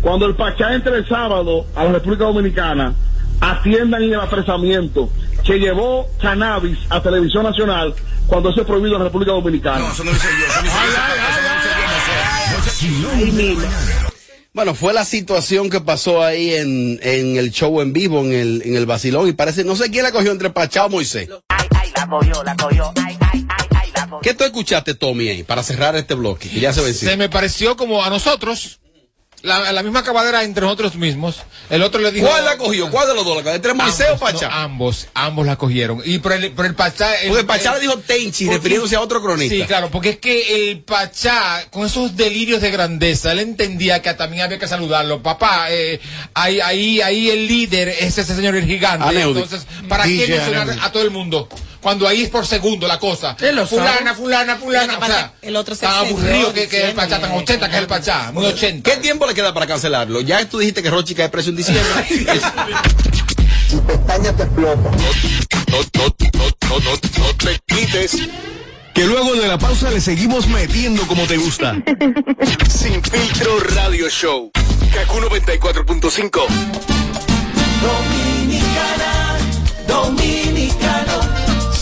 [0.00, 2.94] Cuando el Pachá entre el sábado a la República Dominicana,
[3.40, 5.08] atiendan en el apresamiento
[5.44, 7.94] que llevó cannabis a Televisión Nacional
[8.26, 9.80] cuando eso es prohibido en la República Dominicana.
[9.80, 10.46] No, eso no lo hice yo.
[10.46, 10.76] Eso no hice
[13.00, 13.10] yo.
[13.14, 13.68] Ay, mira.
[14.52, 18.62] Bueno, fue la situación que pasó ahí en, en el show en vivo, en el,
[18.64, 21.28] en el vacilón, y parece, no sé quién la cogió entre Pachá o Moisés.
[21.28, 22.92] La cogió, la cogió.
[23.04, 24.20] Ay, ay, ay, ay, la cogió.
[24.20, 26.48] ¿Qué tú escuchaste, Tommy, ahí, para cerrar este bloque?
[26.48, 27.08] Que ya se venció.
[27.08, 28.80] Se me pareció como a nosotros,
[29.44, 31.36] la, la misma cabadera entre nosotros mismos.
[31.70, 32.26] El otro le dijo.
[32.26, 32.90] ¿Cuál la cogió?
[32.90, 33.44] ¿Cuál de los dos?
[33.46, 34.48] ¿Entre Moisés o Pachá?
[34.48, 36.00] no, ambos, ambos la cogieron.
[36.04, 37.10] Y por el, por el Pachá.
[37.26, 39.54] Porque el Pachá le dijo Tenchi, porque- refiriéndose a otro cronista.
[39.54, 44.14] Sí, claro, porque es que el Pachá, con esos delirios de grandeza, él entendía que
[44.14, 45.22] también había que saludarlo.
[45.22, 46.00] Papá, eh,
[46.34, 49.06] ahí, ahí, ahí el líder es ese señor el gigante.
[49.06, 49.42] Aneudi.
[49.42, 51.48] Entonces, ¿para qué mencionar a todo el mundo?
[51.84, 53.36] Cuando ahí es por segundo la cosa.
[53.68, 54.98] Fulana, fulana, fulana.
[54.98, 57.74] Que O sea, el otro se excedió aburrido que, que el Pachá, tan 80 que
[57.76, 58.90] es el Pachá, muy 80.
[58.90, 60.22] ¿Qué tiempo le queda para cancelarlo?
[60.22, 61.84] Ya tú dijiste que Rochi cae preso en diciembre.
[63.68, 64.80] Tu pestaña te explota.
[64.80, 64.98] No,
[65.68, 68.16] no, no, no, no, no te quites.
[68.94, 71.74] Que luego de la pausa le seguimos metiendo como te gusta.
[72.70, 74.50] Sin filtro radio show.
[74.94, 76.30] Kaku 94.5.
[77.82, 79.36] Dominicana,
[79.86, 81.23] dominicano,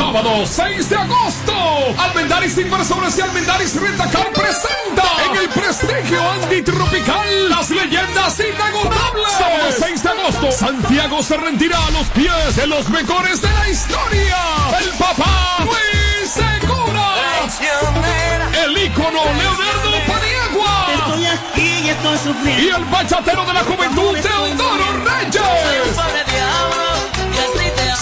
[0.00, 1.52] Sábado 6 de agosto,
[1.98, 9.32] Almendaris Inversores y Almendaris Rentacar presenta en el prestigio antitropical las leyendas inagotables.
[9.36, 13.68] Sábado 6 de agosto, Santiago se rendirá a los pies de los mejores de la
[13.68, 14.38] historia.
[14.80, 17.10] El papá Luis Segura.
[18.64, 20.86] El ícono Leonardo Paniagua.
[20.94, 22.62] Estoy aquí y estoy sufriendo.
[22.62, 26.29] Y el bachatero de la juventud, Teodoro Reyes.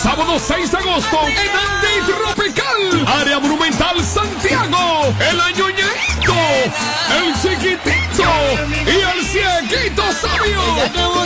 [0.03, 6.35] Sábado 6 de agosto en Andy Tropical, área monumental Santiago, el añoñito,
[7.17, 8.31] el chiquitito
[8.87, 10.63] y el cieguito sabio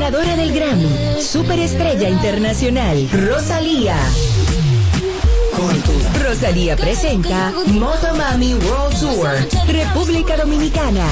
[0.00, 3.94] Ganadora del Grammy, Superestrella Internacional, Rosalía.
[6.24, 9.28] Rosalía presenta Motomami World Tour,
[9.68, 11.06] República Dominicana.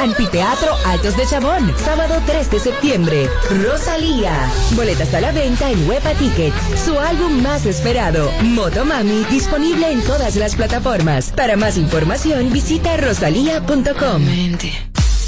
[0.00, 3.28] Anfiteatro Altos de Chabón, sábado 3 de septiembre.
[3.62, 4.32] Rosalía.
[4.70, 6.56] Boletas a la venta en Huepa Tickets.
[6.86, 11.32] Su álbum más esperado, Motomami, disponible en todas las plataformas.
[11.36, 14.22] Para más información, visita rosalía.com.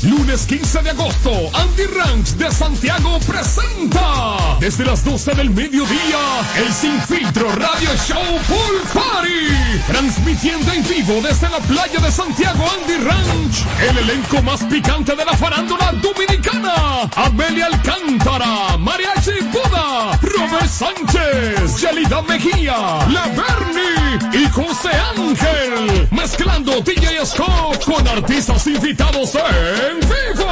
[0.02, 6.18] Lunes 15 de agosto, Andy Ranch de Santiago presenta desde las 12 del mediodía
[6.56, 9.82] el Sin Filtro Radio Show Pool Party.
[9.86, 15.24] Transmitiendo en vivo desde la playa de Santiago Andy Ranch, el elenco más picante de
[15.24, 17.08] la farándula dominicana.
[17.16, 26.08] Amelia Alcántara, Mariachi Buda, Robert Sánchez, Yelida Mejía, La Bernie y José Ángel.
[26.10, 30.50] Mezclando DJ Scott con artistas invitados en vivo.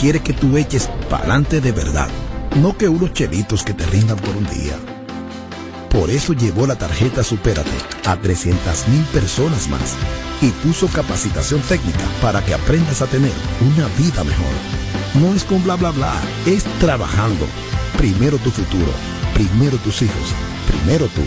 [0.00, 2.08] Quiere que tú eches pa'lante de verdad,
[2.56, 4.76] no que unos chelitos que te rindan por un día.
[5.90, 7.70] Por eso llevó la tarjeta Supérate
[8.06, 9.96] a 300 mil personas más
[10.40, 14.54] y puso capacitación técnica para que aprendas a tener una vida mejor.
[15.14, 16.14] No es con bla bla bla,
[16.46, 17.46] es trabajando.
[17.98, 18.92] Primero tu futuro,
[19.34, 20.32] primero tus hijos,
[20.66, 21.22] primero tú.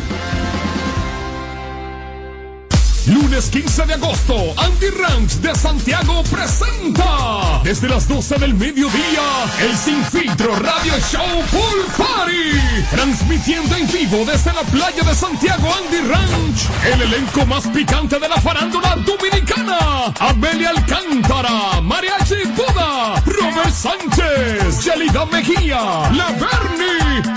[3.08, 9.22] Lunes 15 de agosto, Andy Ranch de Santiago presenta desde las 12 del mediodía
[9.60, 12.86] el Sin Filtro Radio Show Pool Party.
[12.92, 18.30] Transmitiendo en vivo desde la playa de Santiago Andy Ranch, el elenco más picante de
[18.30, 20.14] la farándula dominicana.
[20.20, 26.32] Amelia Alcántara, Mariachi Buda, Robert Sánchez, Yelida Mejía, La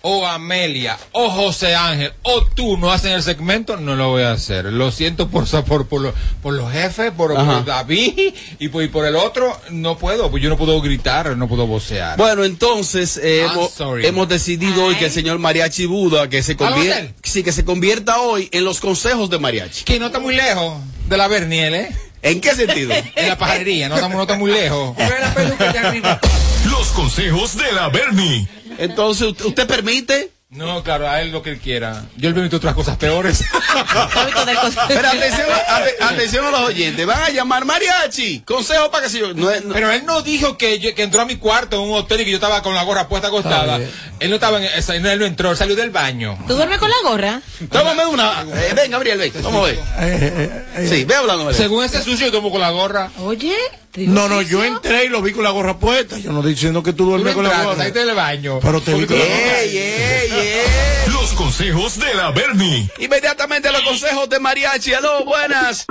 [0.04, 4.32] o Amelia o José Ángel o tú no hacen el segmento, no lo voy a
[4.32, 4.64] hacer.
[4.64, 7.32] Lo siento por por, por, lo- por los jefes, por,
[7.64, 11.46] David y por, y por el otro, no puedo, pues yo no puedo gritar, no
[11.46, 12.16] puedo vocear.
[12.18, 14.04] Bueno, entonces eh, hemos, sorry.
[14.04, 17.44] hemos decidido hoy que el señor Mariachi Buda, que se ¿Ah, va a convierta, sí,
[17.44, 19.84] que se convierta hoy en los consejos de Mariachi.
[19.84, 20.78] Que no está muy lejos
[21.12, 21.88] de la Berniel, ¿eh?
[22.22, 22.92] ¿En qué sentido?
[23.16, 24.96] en la pajarería, no estamos no está muy lejos.
[26.70, 28.48] Los consejos de la Bernie.
[28.78, 30.30] Entonces, ¿usted- ¿usted permite?
[30.54, 32.04] No, claro, a él lo que él quiera.
[32.18, 33.42] Yo le permito otras cosas peores.
[34.88, 37.06] Pero atención, ate- atención a los oyentes.
[37.06, 38.40] Van a llamar mariachi.
[38.40, 39.32] Consejo para que se yo.
[39.32, 41.88] No, es- no- Pero él no dijo que, yo- que entró a mi cuarto en
[41.88, 43.80] un hotel y que yo estaba con la gorra puesta acostada.
[44.20, 46.36] Él no estaba en esa, no, él no entró, él salió del baño.
[46.46, 47.40] ¿Tú duermes con la gorra?
[47.70, 48.42] Tómame una.
[48.54, 49.32] Eh, ven, Gabriel, ven.
[49.42, 50.66] Vamos a ver.
[50.86, 51.44] Sí, ve hablando.
[51.44, 51.62] Gabriel.
[51.62, 53.10] Según ese sucio, yo tomo con la gorra.
[53.20, 53.56] Oye.
[53.94, 56.18] No, no, yo entré y lo vi con la gorra puesta.
[56.18, 57.76] Yo no estoy diciendo que tú duermes con la gorra.
[57.76, 58.58] saliste del baño.
[58.62, 59.60] Pero te vi con la gorra.
[59.60, 61.12] Ey, ey, ey.
[61.12, 62.88] Los consejos de la Bernie.
[62.98, 64.94] Inmediatamente los consejos de mariachi.
[64.94, 65.86] Aló, buenas.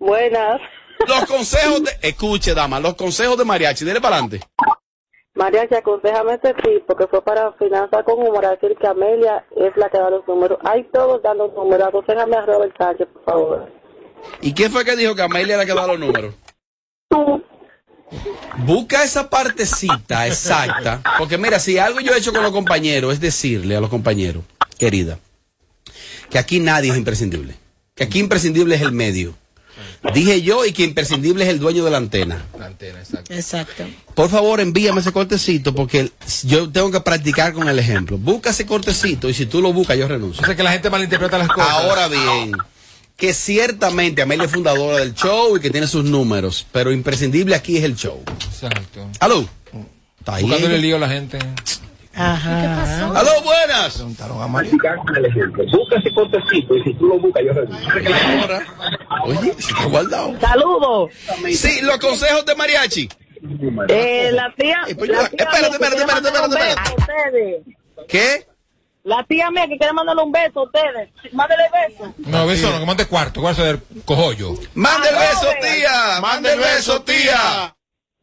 [0.00, 0.60] Buenas.
[1.06, 1.92] Los consejos de.
[2.02, 3.84] Escuche, dama, los consejos de mariachi.
[3.84, 4.40] Dele para adelante.
[5.34, 9.76] María, aconsejame este tipo que fue para finanzas con humor a decir que Amelia es
[9.76, 10.58] la que da los números.
[10.64, 11.86] Hay todos dando números.
[11.86, 13.72] Aconsejame a Robert Sánchez, por favor.
[14.40, 16.34] ¿Y quién fue que dijo que Amelia era la que da los números?
[18.58, 21.02] Busca esa partecita exacta.
[21.18, 24.44] Porque mira, si algo yo he hecho con los compañeros es decirle a los compañeros,
[24.78, 25.18] querida,
[26.28, 27.56] que aquí nadie es imprescindible.
[27.94, 29.34] Que aquí imprescindible es el medio.
[30.14, 32.46] Dije yo y que imprescindible es el dueño de la antena.
[32.58, 33.34] La antena, exacto.
[33.34, 33.84] Exacto.
[34.14, 36.10] Por favor, envíame ese cortecito porque
[36.44, 38.16] yo tengo que practicar con el ejemplo.
[38.16, 40.42] Busca ese cortecito y si tú lo buscas, yo renuncio.
[40.42, 41.70] O sea que la gente malinterpreta las cosas.
[41.70, 42.52] Ahora bien,
[43.20, 47.76] que ciertamente Amelia es fundadora del show y que tiene sus números, pero imprescindible aquí
[47.76, 48.22] es el show.
[48.26, 49.06] Exacto.
[49.20, 49.46] ¿Aló?
[50.18, 50.42] ¿Está ahí?
[50.44, 51.38] Buscándole lío a la gente.
[52.14, 53.10] Ajá.
[53.10, 53.30] ¿Aló?
[53.44, 54.02] Buenas.
[54.02, 57.92] Busca ese cortecito y si tú lo buscas, yo renuncio.
[59.24, 60.40] Oye, se está guardado.
[60.40, 61.10] Saludos.
[61.52, 63.08] Sí, los consejos de mariachi.
[63.88, 64.80] Eh, la tía.
[64.96, 67.60] pues la tía espérate, espérate, espérate, espérate, a ustedes.
[68.08, 68.49] ¿Qué?
[69.02, 71.10] La tía mía que quiere mandarle un beso a ustedes.
[71.32, 72.14] Mándele beso.
[72.18, 74.54] No, beso no, que mande cuarto, cuarto del cojollo.
[74.74, 76.20] Mande el beso, tía.
[76.20, 77.74] Mande el beso, tía.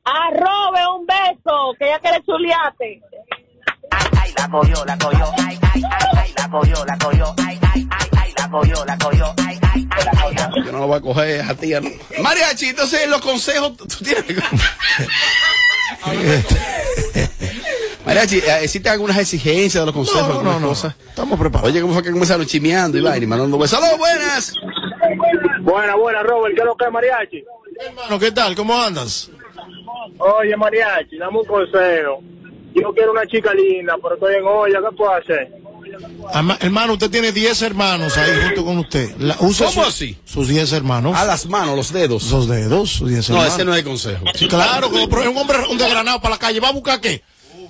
[0.03, 3.01] Arrobe un beso, que ella quiere chuliate.
[4.21, 5.31] Ay, la cogió, la cogió.
[5.45, 7.35] Ay, ay, ay, ay, la cogió, la cogió.
[7.45, 9.33] Ay, ay, ay, ay, la cogió, la cogió.
[9.45, 11.81] Ay, ay, ay, ay, la Yo no lo voy a coger a tía.
[11.81, 11.89] ¿no?
[12.21, 13.75] Mariachi, entonces los consejos.
[13.77, 14.25] ¿tú tienes?
[18.07, 20.43] Mariachi, eh, ¿existen algunas exigencias de los consejos?
[20.43, 20.67] No, no, no.
[20.69, 20.95] cosas?
[21.09, 21.69] Estamos preparados.
[21.71, 23.81] Oye, ¿cómo fue que comenzaron chimeando y vaina y mandando besos?
[23.83, 24.53] ¡Aló, buenas!
[25.61, 26.55] Buena, buena, Robert.
[26.55, 27.43] ¿Qué es lo que es mariachi?
[27.85, 28.55] Hermano, ¿qué tal?
[28.55, 29.29] ¿Cómo andas?
[30.19, 32.21] Oye, mariachi, dame un consejo.
[32.73, 34.79] Yo quiero una chica linda, pero estoy en olla.
[34.89, 35.51] ¿Qué puedo hacer?
[36.33, 39.15] Ama- hermano, usted tiene 10 hermanos ahí junto con usted.
[39.17, 40.17] La- ¿Cómo su- así?
[40.25, 41.15] Sus 10 hermanos.
[41.17, 42.29] A las manos, los dedos.
[42.31, 43.55] Los dedos, sus 10 No, hermanos.
[43.55, 44.25] ese no es el consejo.
[44.35, 46.99] Sí, claro, como por ejemplo, un hombre un desgranado para la calle, ¿va a buscar
[47.01, 47.23] qué?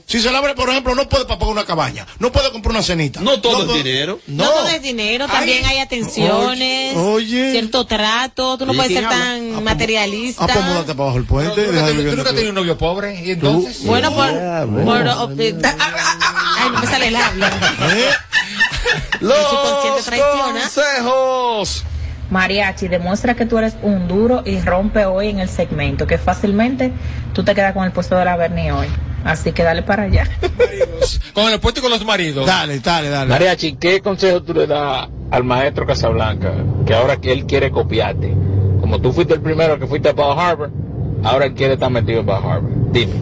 [0.08, 2.72] Si se le abre, por ejemplo, no puede para pagar una cabaña, no puede comprar
[2.76, 3.20] una cenita.
[3.20, 4.20] No todo es puede- dinero.
[4.28, 7.52] No, todo es dinero, también hay atenciones, Oye.
[7.52, 9.54] cierto trato, tú no Oye, puedes ¿quién ser habla?
[9.56, 10.46] tan materialista.
[10.46, 11.62] Ah, pues múdate para abajo el puente.
[11.66, 13.22] ¿Tú nunca, tú nunca tenido un novio pobre?
[13.22, 13.84] ¿Y entonces?
[13.86, 14.26] Bueno, por...
[14.30, 15.30] Ah, por- bueno.
[15.30, 17.48] ay, no me sale el habla.
[17.92, 18.10] ¿Eh?
[19.20, 19.38] Los
[20.56, 21.84] consejos.
[22.30, 26.92] Mariachi, demuestra que tú eres un duro y rompe hoy en el segmento, que fácilmente
[27.34, 28.88] tú te quedas con el puesto de la Bernie hoy.
[29.28, 30.26] Así que dale para allá.
[31.34, 32.46] Con el puesto y con los maridos.
[32.46, 33.30] Dale, dale, dale.
[33.30, 36.54] Mariachi, ¿qué consejo tú le das al maestro Casablanca?
[36.86, 38.34] Que ahora que él quiere copiarte.
[38.80, 40.72] Como tú fuiste el primero que fuiste para Harvard,
[41.24, 42.72] ahora él quiere estar metido para Harvard.
[42.92, 43.14] Dime.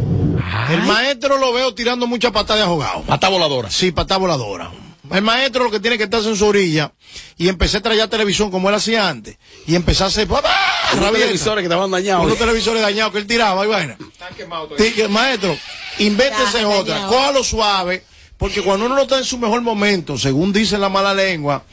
[0.70, 3.02] El maestro lo veo tirando mucha patada de ahogado.
[3.02, 3.72] Pata voladora.
[3.72, 4.70] Sí, patada voladora.
[5.12, 6.92] El maestro lo que tiene que estarse en su orilla
[7.38, 9.38] y empecé a traer televisión como él hacía antes.
[9.68, 10.28] Y empezar a hacer.
[10.30, 12.26] Unos televisores que estaban dañados.
[12.26, 13.98] Unos televisores dañados que él tiraba y vaina.
[14.36, 15.56] Que, maestro,
[16.00, 18.04] invéntese Está otra, cójalo suave,
[18.38, 21.64] porque cuando uno no está en su mejor momento, según dice la mala lengua,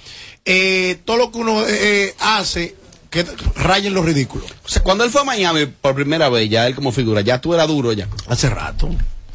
[0.44, 2.76] eh, todo lo que uno eh, eh, hace,
[3.10, 3.24] que
[3.56, 4.50] rayen los ridículos.
[4.64, 7.40] O sea, cuando él fue a Miami por primera vez, ya él como figura, ya
[7.40, 8.08] tú eras duro ya.
[8.26, 8.88] Hace rato.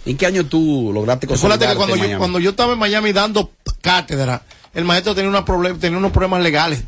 [0.10, 2.20] ¿En qué año tú lograste que consolidarte cuando en yo, Miami?
[2.20, 3.52] cuando yo estaba en Miami dando
[3.82, 4.42] cátedra,
[4.74, 6.84] el maestro tenía, una problem- tenía unos problemas legales.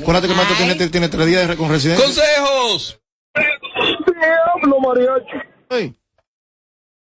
[0.00, 2.04] Acuérdate que el maestro tiene, tiene tres días de con residencia.
[2.04, 3.00] ¡Consejos!
[4.80, 5.94] Mariachi.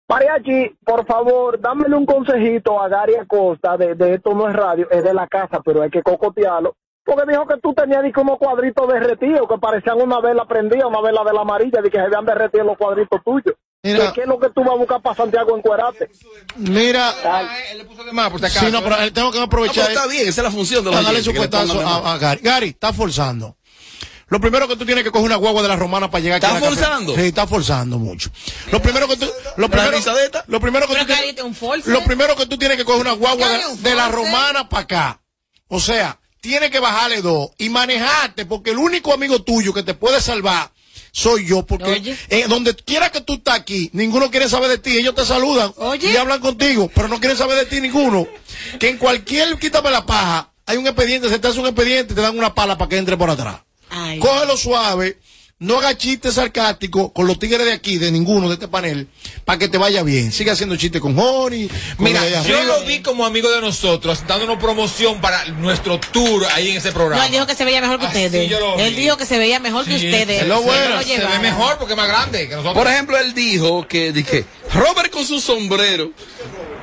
[0.07, 4.87] Mariachi, por favor, dámele un consejito a Gary Acosta de, de esto no es radio,
[4.91, 6.75] es de la casa, pero hay que cocotearlo.
[7.03, 11.23] Porque dijo que tú tenías como cuadritos derretidos que parecían una vela prendida, una vela
[11.23, 13.55] de la amarilla, de que se habían derretido los cuadritos tuyos.
[13.93, 14.13] Mira.
[14.13, 16.09] ¿Qué es lo que tú vas a buscar para Santiago en Cuerate?
[16.57, 17.13] Mira.
[18.11, 18.65] más, por si acaso.
[18.65, 19.85] Sí, no, pero eh, tengo que aprovechar.
[19.85, 22.13] Ah, está bien, esa es la función de los oyentes, su le cuetazo de a,
[22.13, 22.41] a Gary.
[22.43, 23.57] Gary, está forzando.
[24.27, 26.45] Lo primero que tú tienes que coger una guagua de la romana para llegar aquí
[26.47, 26.83] ¿Está a la capital.
[26.85, 27.15] forzando?
[27.15, 28.31] Sí, está forzando mucho.
[28.71, 29.27] Lo primero que tú,
[29.57, 29.91] lo primero,
[30.47, 33.67] lo primero que tú tienes- lo primero que tú tienes que coger una guagua de,
[33.67, 35.21] un de la romana para acá.
[35.67, 39.93] O sea, tienes que bajarle dos y manejarte porque el único amigo tuyo que te
[39.93, 40.71] puede salvar
[41.15, 44.97] soy yo porque eh, donde quiera que tú estás aquí, ninguno quiere saber de ti,
[44.97, 48.27] ellos te saludan y hablan contigo, pero no quieren saber de ti ninguno.
[48.81, 52.19] Que en cualquier quítame la paja, hay un expediente, se te hace un expediente, te
[52.21, 53.61] dan una pala para que entre por atrás.
[54.19, 55.17] Cógelo suave,
[55.59, 59.07] no haga chistes sarcásticos con los tigres de aquí, de ninguno de este panel,
[59.45, 60.33] para que te vaya bien.
[60.33, 61.49] Sigue haciendo chistes con con
[61.99, 62.63] Mira, yo arriba.
[62.63, 67.21] lo vi como amigo de nosotros, dándonos promoción para nuestro tour ahí en ese programa.
[67.21, 68.49] No, él dijo que se veía mejor que ustedes.
[68.49, 68.83] yo lo vi.
[68.83, 70.41] Él dijo que se veía mejor que ustedes.
[70.41, 72.75] es lo bueno, lo se ve mejor porque es más grande que nosotros.
[72.75, 74.43] Por ejemplo, él dijo que, dije,
[74.73, 76.11] Robert con su sombrero.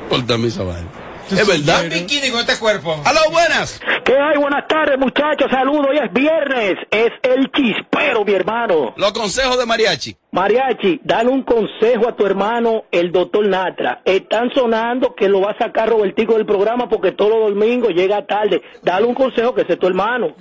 [0.09, 1.12] Portame esa vaina.
[1.41, 1.85] Es verdad.
[1.85, 3.01] Un bikini con este cuerpo.
[3.05, 3.81] ¡Aló, buenas!
[4.05, 4.39] ¿Qué hay?
[4.39, 5.49] Buenas tardes, muchachos.
[5.51, 5.87] Saludos.
[5.91, 6.75] Hoy es viernes.
[6.91, 8.95] Es el chispero, mi hermano.
[8.97, 10.17] Los consejos de Mariachi.
[10.33, 14.03] Mariachi, dale un consejo a tu hermano, el doctor Natra.
[14.05, 18.27] Están sonando que lo va a sacar Robertico del programa porque todos los domingos llega
[18.27, 18.63] tarde.
[18.83, 20.35] Dale un consejo que es tu hermano.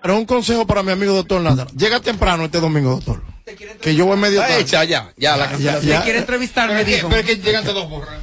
[0.00, 1.66] Pero un consejo para mi amigo doctor Natra.
[1.76, 3.20] Llega temprano este domingo, doctor.
[3.80, 4.60] Que yo voy medio tarde.
[4.60, 6.00] hecha ya, ya, la ya, ya.
[6.00, 7.08] es que- dijo.
[7.08, 8.22] pero es que llegan todos borrados.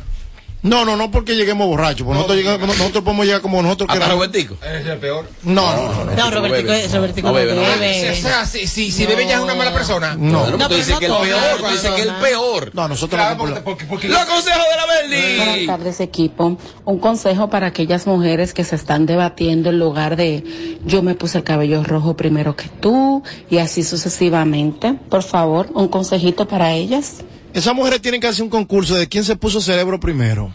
[0.65, 2.05] No, no, no porque lleguemos borrachos.
[2.05, 4.15] porque nosotros, llegamos- nosotros podemos llegar como nosotros Hasta queramos.
[4.25, 4.57] Robertico.
[4.65, 5.29] Es el peor.
[5.43, 6.11] No, no, no.
[6.15, 8.11] No, Robertico, Robertico no bebe, no bebe.
[8.11, 10.15] O sea, si, si, si bebe ya es una mala persona.
[10.17, 10.49] No.
[10.57, 12.71] No, tú dices que el peor, tú dices que el peor.
[12.73, 15.09] No, nosotros Claro, porque, porque, porque- Los consejos de la Buenas
[15.47, 15.67] Berni.
[15.67, 16.57] tardes equipo.
[16.85, 20.43] Un consejo para aquellas mujeres que se están debatiendo en lugar de
[20.85, 24.93] yo me puse el cabello rojo primero que tú y así sucesivamente.
[25.09, 27.17] Por favor, un consejito para ellas.
[27.55, 30.53] Esas mujeres tienen que hacer un concurso de quién se puso cerebro primero.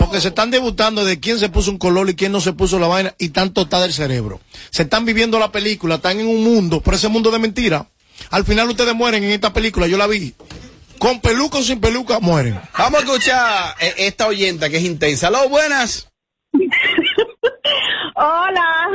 [0.00, 2.80] Porque se están debutando de quién se puso un color y quién no se puso
[2.80, 4.40] la vaina y tan totada el cerebro.
[4.70, 7.86] Se están viviendo la película, están en un mundo, pero ese mundo de mentira.
[8.30, 10.34] Al final ustedes mueren en esta película, yo la vi.
[10.98, 12.60] Con peluca o sin peluca, mueren.
[12.76, 15.28] Vamos a escuchar eh, esta oyenta que es intensa.
[15.28, 16.10] Aló, buenas.
[18.16, 18.88] Hola.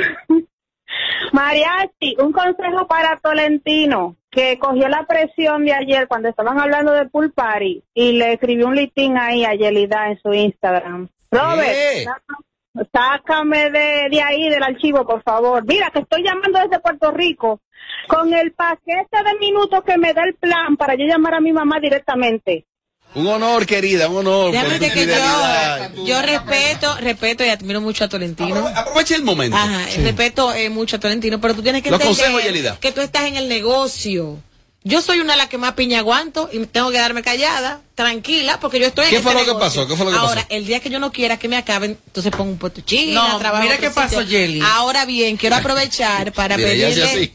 [1.34, 7.05] Mariachi, un consejo para Tolentino, que cogió la presión de ayer cuando estaban hablando de
[7.05, 11.07] Pool Party y le escribió un listín ahí a Yelida en su Instagram.
[11.32, 12.09] Robert,
[12.91, 15.63] sácame de, de ahí del archivo, por favor.
[15.65, 17.61] Mira, que estoy llamando desde Puerto Rico
[18.07, 21.53] con el paquete de minutos que me da el plan para yo llamar a mi
[21.53, 22.65] mamá directamente.
[23.16, 24.51] Un honor, querida, un honor.
[24.51, 25.93] Déjame por tu decirte que fidelidad.
[25.95, 28.68] yo, yo respeto, respeto y admiro mucho a Tolentino.
[28.76, 29.55] Aprovecha el momento.
[29.57, 33.01] Ajá, respeto eh, mucho a Tolentino, pero tú tienes que Los entender consejos, que tú
[33.01, 34.38] estás en el negocio.
[34.88, 38.59] Yo soy una de las que más piña aguanto y tengo que darme callada, tranquila,
[38.59, 39.59] porque yo estoy en ¿Qué este fue lo que negocio.
[39.68, 39.88] pasó?
[39.88, 40.47] ¿Qué fue lo que Ahora, pasó?
[40.51, 43.39] el día que yo no quiera que me acaben, entonces pongo un puesto china, No,
[43.39, 44.22] trabajo mira en qué pasó.
[44.22, 44.61] Yeli.
[44.61, 47.34] Ahora bien, quiero aprovechar para Mira, pedirle...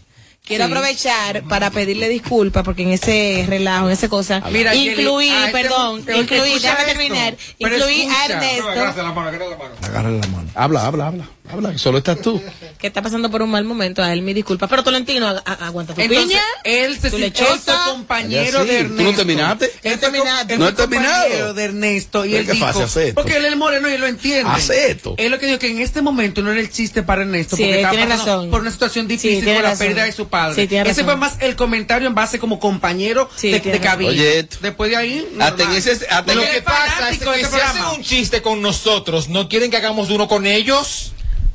[0.50, 0.70] Quiero Sí.
[0.72, 6.02] aprovechar para pedirle disculpas porque en ese relajo, en esa cosa, Mira, incluí, este- perdón,
[6.04, 6.98] pero incluí, escucha déjame esto.
[6.98, 8.24] terminar, incluí a escucha.
[8.34, 9.74] Ernesto, Agárrate la mano, agárrate la mano.
[9.82, 10.50] Agárrale la mano.
[10.56, 11.24] Habla, habla, habla.
[11.52, 12.42] Habla, que solo estás tú.
[12.78, 15.66] que está pasando por un mal momento, a él mi disculpa, pero Tolentino, a- a-
[15.66, 18.68] aguanta tu Entonces, piña, él se tu sintió él fue compañero sí.
[18.68, 19.02] de ¿Tú Ernesto.
[19.10, 19.64] no terminaste?
[19.66, 20.52] Él fue terminaste.
[20.54, 21.22] él No he terminado.
[21.22, 24.50] compañero de Ernesto y él dijo, fácil porque él es moreno y él lo entiende.
[24.50, 25.14] Hace esto.
[25.18, 27.62] Es lo que digo que en este momento no era el chiste para Ernesto, Sí,
[27.62, 28.50] porque estaba tiene razón.
[28.50, 29.86] por una situación difícil tiene con la razón.
[29.86, 30.54] pérdida de su padre.
[30.62, 31.04] Sí, tiene Ese razón.
[31.04, 34.10] fue más el comentario en base como compañero Sí, de, cabina.
[34.10, 34.56] Oye, esto.
[34.62, 37.48] Después de ahí, Hasta en ese, hasta Lo Él que es pasa es que este
[37.56, 41.12] si hacen un chiste con nosotros, ¿no quieren que hagamos uno con ellos?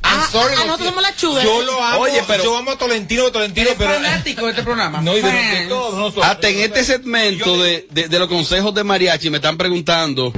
[0.08, 0.84] I'm Ah, sorry, ah, siento.
[0.84, 1.42] somos la chuda.
[1.42, 3.94] Yo lo amo, Oye, pero- yo amo a Tolentino, Tolentino, pero...
[3.94, 5.00] fanático de este programa.
[5.02, 6.24] No, y de, de todos nosotros.
[6.24, 10.32] Hasta en este segmento de, de, de los consejos de mariachi me están preguntando.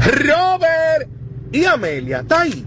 [0.00, 1.08] Robert
[1.52, 2.64] y Amelia, ¿está ahí?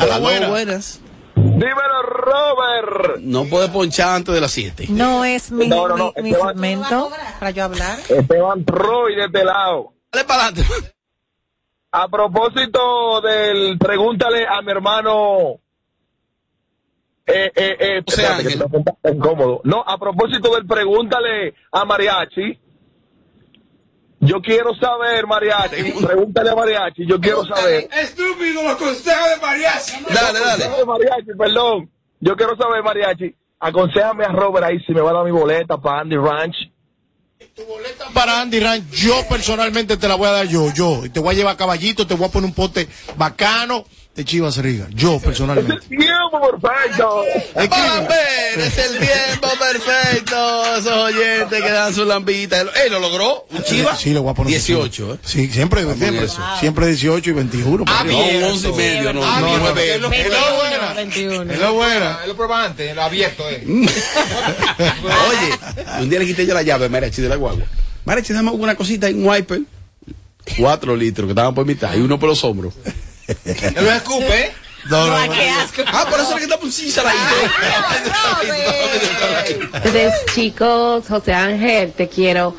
[0.00, 0.48] A la Aló, buena.
[0.48, 1.00] buenas.
[1.34, 3.20] Dímelo, Robert.
[3.20, 4.86] No puede ponchar antes de las 7.
[4.90, 7.98] No es mi, No, no, no, mi- mi segmento para yo hablar.
[8.08, 9.92] Esteban Troy de este lado.
[10.12, 10.74] Dale para adelante.
[11.90, 15.60] A propósito del pregúntale a mi hermano.
[17.26, 18.52] Eh, eh, eh, José espérate, que Ángel.
[18.52, 19.60] te voy a contar, está incómodo.
[19.64, 22.60] No, a propósito del pregúntale a Mariachi.
[24.20, 27.88] Yo quiero saber, Mariachi, pregúntale a Mariachi, yo quiero saber.
[27.92, 30.04] Estúpido, los consejos de mariachi.
[30.12, 30.76] Dale, dale.
[30.76, 31.90] De Mariachi, perdón.
[32.20, 35.78] Yo quiero saber, Mariachi, aconsejame a Robert ahí si me va a dar mi boleta
[35.78, 36.56] para Andy Ranch.
[38.14, 41.02] Para Andy Ranch, yo personalmente te la voy a dar yo, yo.
[41.12, 43.84] Te voy a llevar caballito, te voy a poner un pote bacano
[44.18, 44.88] de Chivas Riga.
[44.90, 45.78] Yo personalmente.
[45.88, 47.24] Tiempo perfecto.
[47.54, 50.76] Vamos a ver, es el tiempo perfecto.
[50.76, 52.62] Esos oyentes que dan su lambita.
[52.62, 53.46] ¡Ey, lo logró!
[53.52, 53.94] ¿Un chiva?
[53.94, 54.50] Sí, le voy a poner.
[54.54, 55.18] 18, ¿eh?
[55.22, 56.42] Sí, siempre, siempre, eso.
[56.58, 57.84] siempre 18 y 21.
[57.86, 58.40] Ah, bien.
[58.40, 59.94] No, 11 y medio, no, Ah, no, bien, nueve.
[59.94, 60.94] es lo- es lo buena.
[60.94, 61.52] 21.
[61.52, 62.18] Es lo buena.
[62.22, 63.62] Es lo prueba antes, lo abierto, eh.
[63.68, 63.88] Oye,
[66.02, 67.62] un día le quité yo la llave a Mariachi de la guagua.
[68.04, 69.60] Mariachi, dame una cosita en un wiper.
[70.58, 72.74] Cuatro litros que estaban por mitad y uno por los hombros.
[73.44, 74.52] Él lo escupe, ¿eh?
[74.88, 75.34] No, no, Ay, no.
[75.34, 75.82] qué asco.
[75.86, 76.92] Ah, por eso es que está por sí,
[79.74, 82.56] Entonces, chicos, José Ángel, te quiero.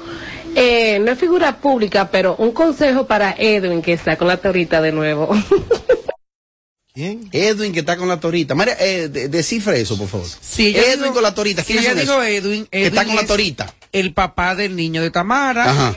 [0.55, 4.81] Eh, no es figura pública, pero un consejo para Edwin que está con la torita
[4.81, 5.29] de nuevo.
[6.93, 7.29] ¿Quién?
[7.31, 8.55] Edwin que está con la torita.
[8.55, 10.27] María, eh, de- descifre eso, por favor.
[10.41, 11.63] Sí, ella Edwin dijo- con la torita.
[11.63, 12.45] sí, ¿Quiénes ella son dijo esos?
[12.45, 13.73] Edwin, Que está Edwin con la es- torita.
[13.91, 15.69] El papá del niño de Tamara.
[15.69, 15.95] Ajá.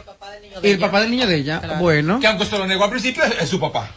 [0.62, 1.60] Y el papá del niño de ella.
[1.80, 2.20] Bueno.
[2.20, 3.90] Que aunque se lo negó al principio, es, es su papá.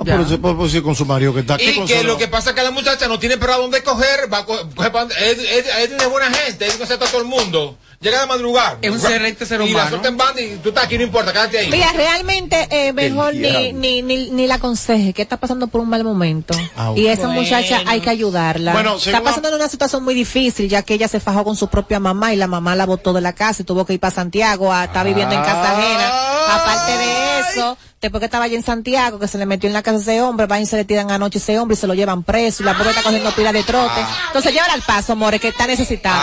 [0.00, 2.26] Ah, eso- por- por eso con su marido que está aquí Y que lo que
[2.26, 4.90] pasa es que la muchacha no tiene para dónde coger, va a co- coger
[5.20, 7.76] Ed- Edwin es buena gente, acepta a todo el mundo.
[8.00, 8.78] Llega de madrugar.
[8.82, 9.88] Es un excelente ser Y la humano.
[9.90, 11.70] suelta en banda y tú estás aquí, no importa, quédate ahí.
[11.70, 15.88] Mira, realmente eh, mejor ni, ni, ni, ni la aconseje que está pasando por un
[15.88, 16.52] mal momento.
[16.76, 17.42] Ah, Y esa bueno.
[17.42, 18.72] muchacha hay que ayudarla.
[18.72, 21.68] Bueno, está pasando en una situación muy difícil, ya que ella se fajó con su
[21.68, 24.12] propia mamá y la mamá la botó de la casa y tuvo que ir para
[24.12, 26.12] Santiago a estar viviendo en casa ajena.
[26.56, 27.31] Aparte de
[28.00, 30.20] después que estaba allá en Santiago, que se le metió en la casa a ese
[30.22, 32.66] hombre, van y se le tiran anoche ese hombre y se lo llevan preso y
[32.66, 34.00] la pobre está cogiendo pila de trote.
[34.28, 36.20] Entonces llévala al paso, more, que está necesitada.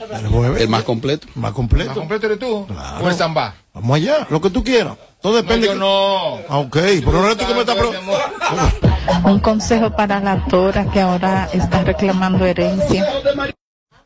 [0.00, 0.62] El jueves.
[0.62, 1.26] El más completo.
[1.34, 1.90] Más completo.
[1.90, 2.66] ¿Más completo eres tú?
[2.66, 3.04] Claro.
[3.04, 3.54] ¿O el samba?
[3.74, 4.96] Vamos allá, lo que tú quieras.
[5.20, 5.66] Todo No, depende.
[5.66, 6.36] yo que- no.
[6.48, 7.92] Ah, ok, pero no eres tú que me estás pro-
[9.24, 13.06] Un consejo para la Tora que ahora está reclamando herencia.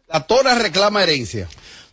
[0.09, 1.49] La Tora reclama herencia.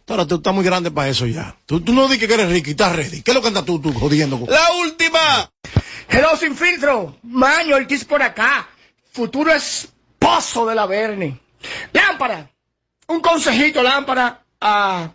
[0.08, 1.56] Ahora tú estás muy grande para eso ya.
[1.68, 3.22] Tú, tú no dices que eres rico y estás ready.
[3.22, 4.40] ¿Qué es lo que andas tú, tú jodiendo?
[4.40, 5.50] con- La última.
[6.10, 7.16] Hello, sin filtro.
[7.24, 8.68] Maño, el Kiss por acá.
[9.12, 11.40] Futuro esposo de la Bernie.
[11.94, 12.50] Lámpara.
[13.10, 15.10] Un consejito, lámpara, a-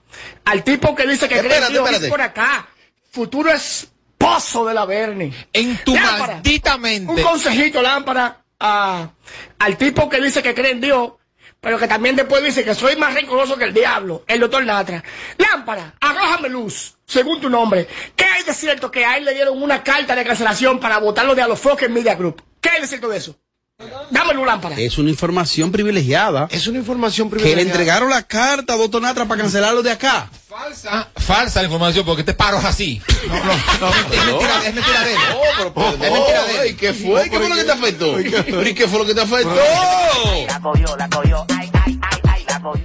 [0.45, 1.85] al tipo que dice que cree en Espérate, Dios.
[1.87, 2.09] espérate.
[2.09, 2.69] Por acá.
[3.11, 5.33] Futuro esposo de la Bernie.
[5.53, 6.35] En tu Lámpara.
[6.35, 7.23] maldita Un mente.
[7.23, 9.09] consejito, lámpara, a-
[9.59, 11.13] al tipo que dice que cree en Dios,
[11.61, 15.03] pero que también después dice que soy más rencoroso que el diablo, el doctor Natra.
[15.39, 17.87] Lámpara, arrójame luz, según tu nombre.
[18.17, 21.35] ¿Qué hay de cierto que a él le dieron una carta de cancelación para votarlo
[21.35, 22.43] de Alofoque en Media Group?
[22.61, 23.37] ¿Qué hay de cierto de eso?
[24.11, 24.77] Dame lámpara.
[24.79, 26.47] Es una información privilegiada.
[26.51, 27.71] Es una información Que le privilegiada.
[27.73, 30.29] entregaron la carta a Doctor Natra para cancelarlo de acá.
[30.49, 31.09] Falsa.
[31.17, 33.03] Falsa la información porque este paro es así.
[33.27, 35.19] No, no, Es mentira, es mentira de él.
[36.03, 36.59] Es mentira de él.
[36.63, 37.29] Ay, ¿Qué fue?
[37.29, 38.15] ¿Qué fue lo que te afectó?
[38.15, 39.55] ¿Pero ¿Y qué fue lo que te afectó?
[40.47, 42.85] La cogió, la cogió, ay, ay, ay, ay, la cogió.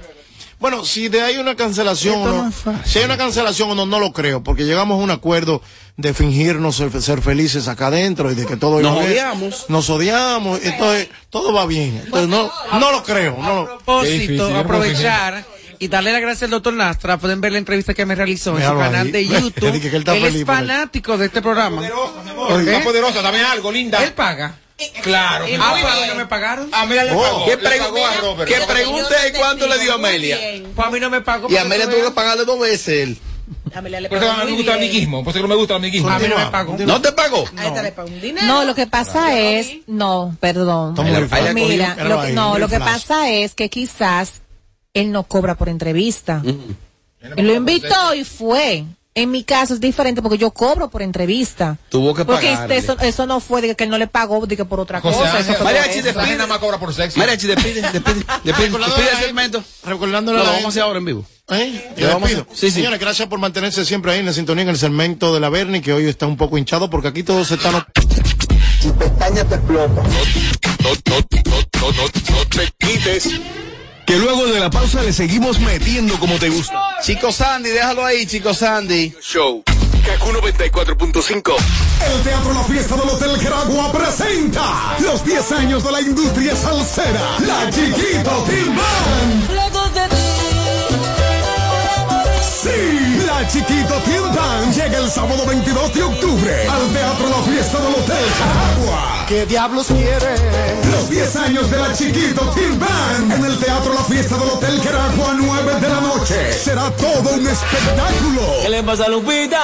[0.60, 2.52] Bueno, si de hay una cancelación o no,
[2.84, 5.62] si hay una cancelación o no, no lo creo, porque llegamos a un acuerdo
[5.96, 9.10] de fingirnos ser, ser felices acá adentro y de que todo Nos iba bien.
[9.12, 9.64] odiamos.
[9.68, 12.02] Nos odiamos, entonces todo va bien.
[12.04, 15.44] Entonces no, no lo creo, no lo propósito, aprovechar
[15.78, 17.16] y darle las gracias al doctor Nastra.
[17.16, 19.12] Pueden ver la entrevista que me realizó en su canal ahí.
[19.12, 19.66] de YouTube.
[19.66, 21.82] Él está él feliz es fanático de este programa.
[22.36, 22.70] ¿Por qué?
[22.70, 24.04] Está poderosa, dame algo, linda.
[24.04, 24.56] Él paga.
[25.02, 25.48] Claro.
[25.48, 26.68] Y ah, a mí no me pagaron.
[26.72, 27.44] Amelia le Oh, pagó.
[27.46, 28.50] ¿qué le a Robert.
[28.50, 30.38] que pregunte cuánto le dio a Amelia.
[30.74, 31.50] Pues a mí no me pagó.
[31.50, 33.18] Y Amelia tuvo que pagarle dos veces él.
[34.08, 35.24] Por eso no me gusta el amiguismo.
[35.24, 36.08] Por eso no me gusta el amiguismo.
[36.08, 36.76] A mí no me pagó.
[36.78, 37.44] ¿No te pagó?
[38.46, 40.94] No, lo que pasa es, no, perdón.
[40.98, 44.42] Mira, Míralo lo, ahí, no, lo que pasa es que quizás
[44.94, 46.42] él no cobra por entrevista.
[46.44, 48.84] Él lo invitó y fue.
[49.12, 51.76] En mi caso es diferente porque yo cobro por entrevista.
[51.88, 52.76] Tuvo que Porque pagarle.
[52.76, 55.18] eso, eso no fue de que él no le pagó de que por otra José
[55.18, 55.36] cosa.
[55.38, 56.32] Ángel, eso Mariachi, despide.
[56.36, 57.18] nada más cobra por sexo.
[57.18, 58.68] Mariachi, despide, despide, despide.
[58.70, 59.64] Despide el segmento.
[59.84, 61.24] Recordándole lo la vamos a hacer ahora en vivo.
[61.50, 61.92] ¿Eh?
[62.12, 62.70] Vamos a- sí, sí.
[62.70, 65.82] Señores, gracias por mantenerse siempre ahí en la sintonía en el segmento de la Bernie,
[65.82, 67.84] que hoy está un poco hinchado porque aquí todos están.
[68.80, 70.02] Tu pestaña te explota.
[70.02, 70.02] No,
[70.84, 71.16] no, no,
[71.80, 73.28] no, no, no te quites.
[74.10, 76.74] Que luego de la pausa le seguimos metiendo como te gusta.
[77.00, 79.14] Chico Sandy, déjalo ahí, chico Sandy.
[79.22, 79.62] Show.
[80.04, 81.54] Kaku 94.5.
[82.12, 87.38] El Teatro La Fiesta del Hotel Geragua presenta los 10 años de la industria salsera.
[87.46, 89.50] La Chiquito Team Band.
[92.42, 93.94] Sí, la Chiquito
[94.34, 99.24] Band llega el sábado 22 de octubre al Teatro La Fiesta del Hotel Geragua.
[99.28, 100.34] ¿Qué diablos quiere?
[100.90, 105.34] Los 10 años de la Chiquito Band en el Teatro La Fiesta del Hotel Geragua
[105.36, 106.52] 9 de la noche.
[106.52, 108.42] Será todo un espectáculo.
[108.62, 109.62] ¿Qué le pasa a Lupita?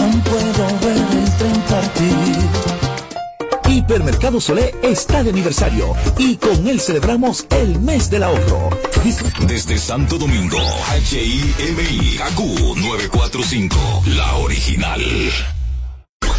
[0.00, 2.34] Aún puedo ver el tren partir.
[3.68, 8.70] Hipermercado Solé está de aniversario y con él celebramos el mes del ahorro.
[9.46, 10.58] Desde Santo Domingo,
[11.10, 12.40] HIMI, KQ
[12.76, 13.76] 945,
[14.16, 15.00] la original.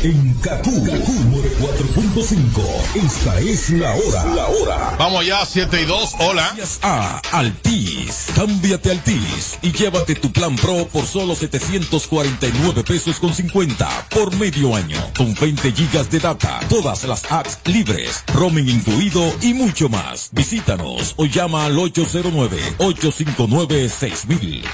[0.05, 2.61] En KQ 94.5,
[2.93, 4.25] esta es la hora.
[4.35, 4.95] La hora.
[4.99, 6.43] Vamos ya, 7 y 2, hola.
[6.55, 8.27] Gracias a Altis.
[8.35, 14.75] Cámbiate Altis y llévate tu plan Pro por solo 749 pesos con 50 por medio
[14.75, 14.99] año.
[15.17, 20.29] Con 20 gigas de data, todas las apps libres, roaming incluido y mucho más.
[20.33, 24.65] Visítanos o llama al 809-859-6000.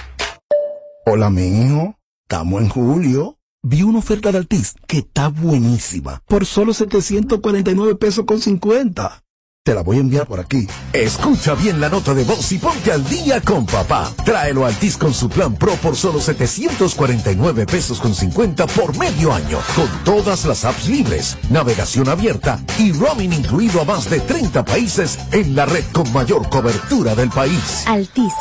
[1.05, 1.95] Hola, mi hijo.
[2.27, 3.37] Estamos en julio.
[3.63, 6.23] Vi una oferta de Altis que está buenísima.
[6.25, 9.23] Por solo 749 pesos con 50.
[9.63, 10.67] Te la voy a enviar por aquí.
[10.91, 14.11] Escucha bien la nota de voz y ponte al día con papá.
[14.25, 19.31] Tráelo a Altis con su plan Pro por solo 749 pesos con 50 por medio
[19.31, 19.59] año.
[19.75, 25.19] Con todas las apps libres, navegación abierta y roaming incluido a más de 30 países
[25.31, 27.83] en la red con mayor cobertura del país.
[27.85, 28.33] Altis,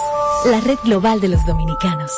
[0.46, 2.10] la red global de los dominicanos.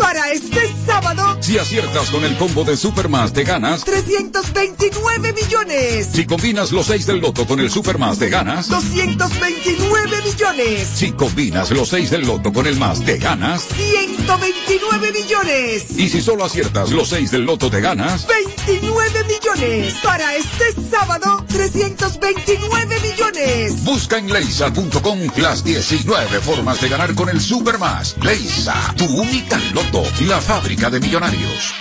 [0.00, 3.84] Para este sábado, Si aciertas con el combo de Supermas te ganas.
[3.84, 6.08] 329 millones.
[6.12, 8.68] Si combinas los 6 del loto con el Supermas te ganas.
[8.68, 10.88] 229 millones.
[10.94, 13.66] Si combinas los 6 del loto con el más te ganas.
[13.76, 15.84] 129 millones.
[15.96, 18.26] Y si solo aciertas los 6 del loto te ganas.
[18.26, 19.94] 29 millones.
[20.02, 23.84] Para este sábado, 329 millones.
[23.84, 28.16] Busca en leisa.com las 19 formas de ganar con el Supermas.
[28.22, 29.89] Leisa, tu única loto,
[30.26, 31.74] la fábrica de millonarios.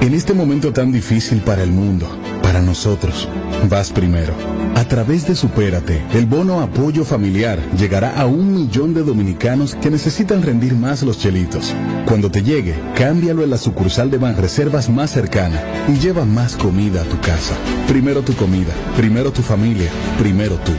[0.00, 2.06] En este momento tan difícil para el mundo,
[2.40, 3.28] para nosotros,
[3.68, 4.32] vas primero.
[4.76, 9.90] A través de Supérate, el bono apoyo familiar llegará a un millón de dominicanos que
[9.90, 11.74] necesitan rendir más los chelitos.
[12.06, 17.02] Cuando te llegue, cámbialo en la sucursal de Banreservas más cercana y lleva más comida
[17.02, 17.56] a tu casa.
[17.88, 20.70] Primero tu comida, primero tu familia, primero tú.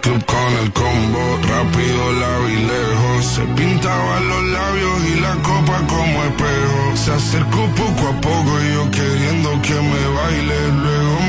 [0.00, 3.24] club con el combo, rápido la vi lejos.
[3.24, 6.96] Se pintaba los labios y la copa como espejo.
[6.96, 10.58] Se acercó poco a poco y yo queriendo que me baile.
[10.82, 11.25] Luego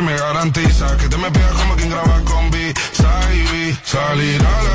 [0.00, 2.72] si me garantiza que te me pegas como quien graba con B.
[3.84, 4.69] Salir a la